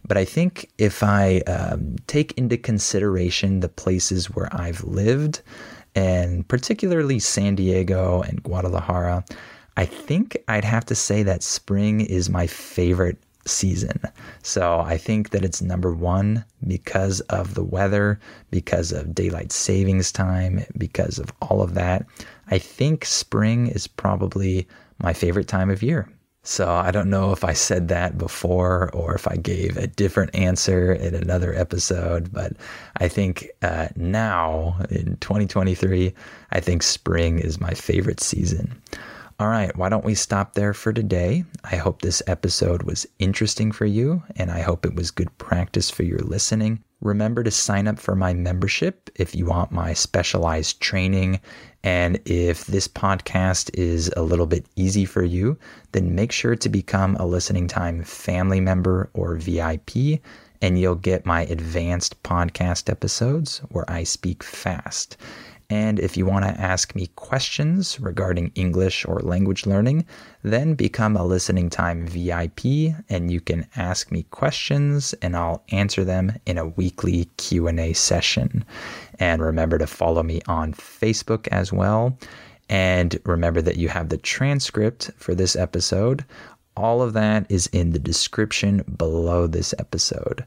But 0.07 0.19
I 0.19 0.27
think 0.27 0.71
if 0.77 1.03
I 1.03 1.39
um, 1.47 1.97
take 2.07 2.33
into 2.37 2.59
consideration 2.59 3.61
the 3.61 3.69
places 3.69 4.31
where 4.31 4.55
I've 4.55 4.85
lived, 4.85 5.41
and 5.95 6.47
particularly 6.49 7.19
San 7.19 7.55
Diego 7.55 8.23
and 8.23 8.43
Guadalajara, 8.43 9.25
I 9.77 9.85
think 9.85 10.37
I'd 10.49 10.65
have 10.65 10.85
to 10.87 10.95
say 10.95 11.23
that 11.23 11.43
spring 11.43 12.01
is 12.01 12.31
my 12.31 12.47
favorite 12.47 13.19
season. 13.47 14.01
So 14.43 14.81
I 14.81 14.97
think 14.97 15.31
that 15.31 15.45
it's 15.45 15.61
number 15.61 15.93
one 15.93 16.45
because 16.67 17.21
of 17.23 17.55
the 17.55 17.65
weather, 17.65 18.19
because 18.51 18.93
of 18.93 19.15
daylight 19.15 19.53
savings 19.53 20.13
time, 20.13 20.65
because 20.79 21.19
of 21.19 21.33
all 21.43 21.61
of 21.61 21.75
that. 21.75 22.07
I 22.51 22.59
think 22.59 23.05
spring 23.05 23.67
is 23.67 23.87
probably 23.87 24.67
my 24.99 25.13
favorite 25.13 25.49
time 25.49 25.71
of 25.71 25.83
year. 25.83 26.09
So 26.47 26.71
I 26.71 26.91
don't 26.91 27.09
know 27.09 27.33
if 27.33 27.43
I 27.43 27.55
said 27.55 27.89
that 27.89 28.19
before 28.19 28.91
or 28.93 29.15
if 29.15 29.27
I 29.27 29.37
gave 29.37 29.79
a 29.79 29.87
different 29.87 30.35
answer 30.35 30.93
in 30.93 31.15
another 31.15 31.55
episode, 31.55 32.31
but 32.33 32.53
I 32.99 33.09
think 33.09 33.49
uh, 33.63 33.89
now 33.97 34.77
in 34.91 35.17
2023, 35.17 36.13
I 36.53 36.61
think 36.61 36.83
spring 36.83 37.39
is 37.39 37.63
my 37.63 37.73
favorite 37.73 38.21
season. 38.21 38.79
All 39.41 39.49
right, 39.49 39.75
why 39.75 39.89
don't 39.89 40.05
we 40.05 40.15
stop 40.15 40.53
there 40.53 40.75
for 40.75 40.93
today? 40.93 41.45
I 41.65 41.77
hope 41.77 42.03
this 42.03 42.23
episode 42.27 42.83
was 42.85 43.07
interesting 43.19 43.73
for 43.73 43.87
you, 43.87 44.23
and 44.37 44.51
I 44.51 44.61
hope 44.61 44.85
it 44.87 44.95
was 44.95 45.11
good 45.11 45.37
practice 45.39 45.91
for 45.91 46.05
your 46.05 46.21
listening. 46.21 46.85
Remember 47.01 47.43
to 47.43 47.51
sign 47.51 47.89
up 47.89 47.99
for 47.99 48.15
my 48.15 48.33
membership 48.33 49.11
if 49.17 49.35
you 49.35 49.47
want 49.47 49.73
my 49.73 49.93
specialized 49.93 50.81
training. 50.81 51.41
And 51.85 52.18
if 52.25 52.64
this 52.64 52.88
podcast 52.88 53.70
is 53.75 54.11
a 54.16 54.23
little 54.23 54.47
bit 54.47 54.64
easy 54.75 55.05
for 55.05 55.23
you, 55.23 55.59
then 55.92 56.14
make 56.14 56.33
sure 56.33 56.57
to 56.57 56.68
become 56.70 57.14
a 57.16 57.27
listening 57.27 57.68
time 57.68 58.03
family 58.03 58.59
member 58.59 59.11
or 59.12 59.37
VIP, 59.37 60.20
and 60.62 60.81
you'll 60.81 60.94
get 60.94 61.27
my 61.27 61.42
advanced 61.42 62.20
podcast 62.23 62.88
episodes 62.88 63.59
where 63.68 63.88
I 63.88 64.03
speak 64.05 64.42
fast. 64.42 65.18
And 65.70 65.98
if 65.98 66.16
you 66.16 66.27
want 66.27 66.44
to 66.44 66.61
ask 66.61 66.94
me 66.94 67.07
questions 67.16 67.98
regarding 67.98 68.53
English 68.55 69.05
or 69.07 69.20
language 69.20 69.66
learning, 69.66 70.07
then 70.42 70.74
become 70.74 71.16
a 71.16 71.24
listening 71.24 71.70
time 71.70 72.07
VIP 72.07 72.94
and 73.09 73.31
you 73.31 73.40
can 73.40 73.66
ask 73.77 74.12
me 74.12 74.24
questions 74.24 75.14
and 75.22 75.37
I'll 75.37 75.64
answer 75.70 76.05
them 76.05 76.33
in 76.46 76.59
a 76.59 76.66
weekly 76.66 77.27
Q&A 77.38 77.92
session. 77.94 78.64
And 79.18 79.40
remember 79.40 79.79
to 79.79 79.87
follow 79.87 80.22
me 80.22 80.42
on 80.46 80.74
Facebook 80.74 81.48
as 81.48 81.72
well. 81.72 82.18
And 82.68 83.18
remember 83.24 83.62
that 83.62 83.77
you 83.77 83.88
have 83.88 84.09
the 84.09 84.18
transcript 84.18 85.11
for 85.16 85.35
this 85.35 85.57
episode. 85.57 86.24
All 86.77 87.03
of 87.03 87.12
that 87.12 87.46
is 87.50 87.68
in 87.68 87.90
the 87.90 87.98
description 87.98 88.85
below 88.96 89.46
this 89.46 89.74
episode. 89.79 90.44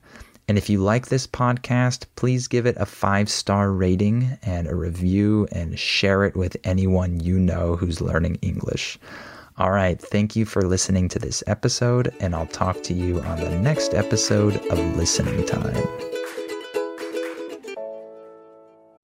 And 0.48 0.58
if 0.58 0.70
you 0.70 0.80
like 0.80 1.08
this 1.08 1.28
podcast, 1.28 2.06
please 2.16 2.48
give 2.48 2.66
it 2.66 2.78
a 2.78 2.86
five 2.86 3.30
star 3.30 3.72
rating 3.72 4.38
and 4.44 4.68
a 4.68 4.76
review 4.76 5.48
and 5.52 5.78
share 5.78 6.24
it 6.24 6.38
with 6.38 6.56
anyone 6.64 7.20
you 7.20 7.38
know 7.38 7.76
who's 7.76 8.00
learning 8.00 8.36
English. 8.36 8.98
All 9.58 9.72
right, 9.72 10.00
thank 10.00 10.36
you 10.36 10.46
for 10.46 10.62
listening 10.62 11.10
to 11.10 11.20
this 11.20 11.44
episode, 11.48 12.14
and 12.20 12.36
I'll 12.36 12.46
talk 12.46 12.84
to 12.84 12.94
you 12.94 13.20
on 13.22 13.40
the 13.40 13.50
next 13.60 13.94
episode 13.94 14.56
of 14.68 14.80
Listening 14.96 15.46
Time. 15.46 15.84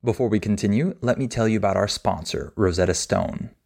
Before 0.04 0.30
we 0.30 0.40
continue, 0.40 0.96
let 1.02 1.18
me 1.18 1.28
tell 1.28 1.48
you 1.48 1.58
about 1.58 1.76
our 1.76 1.88
sponsor, 1.88 2.54
Rosetta 2.56 2.94
Stone. 2.94 3.50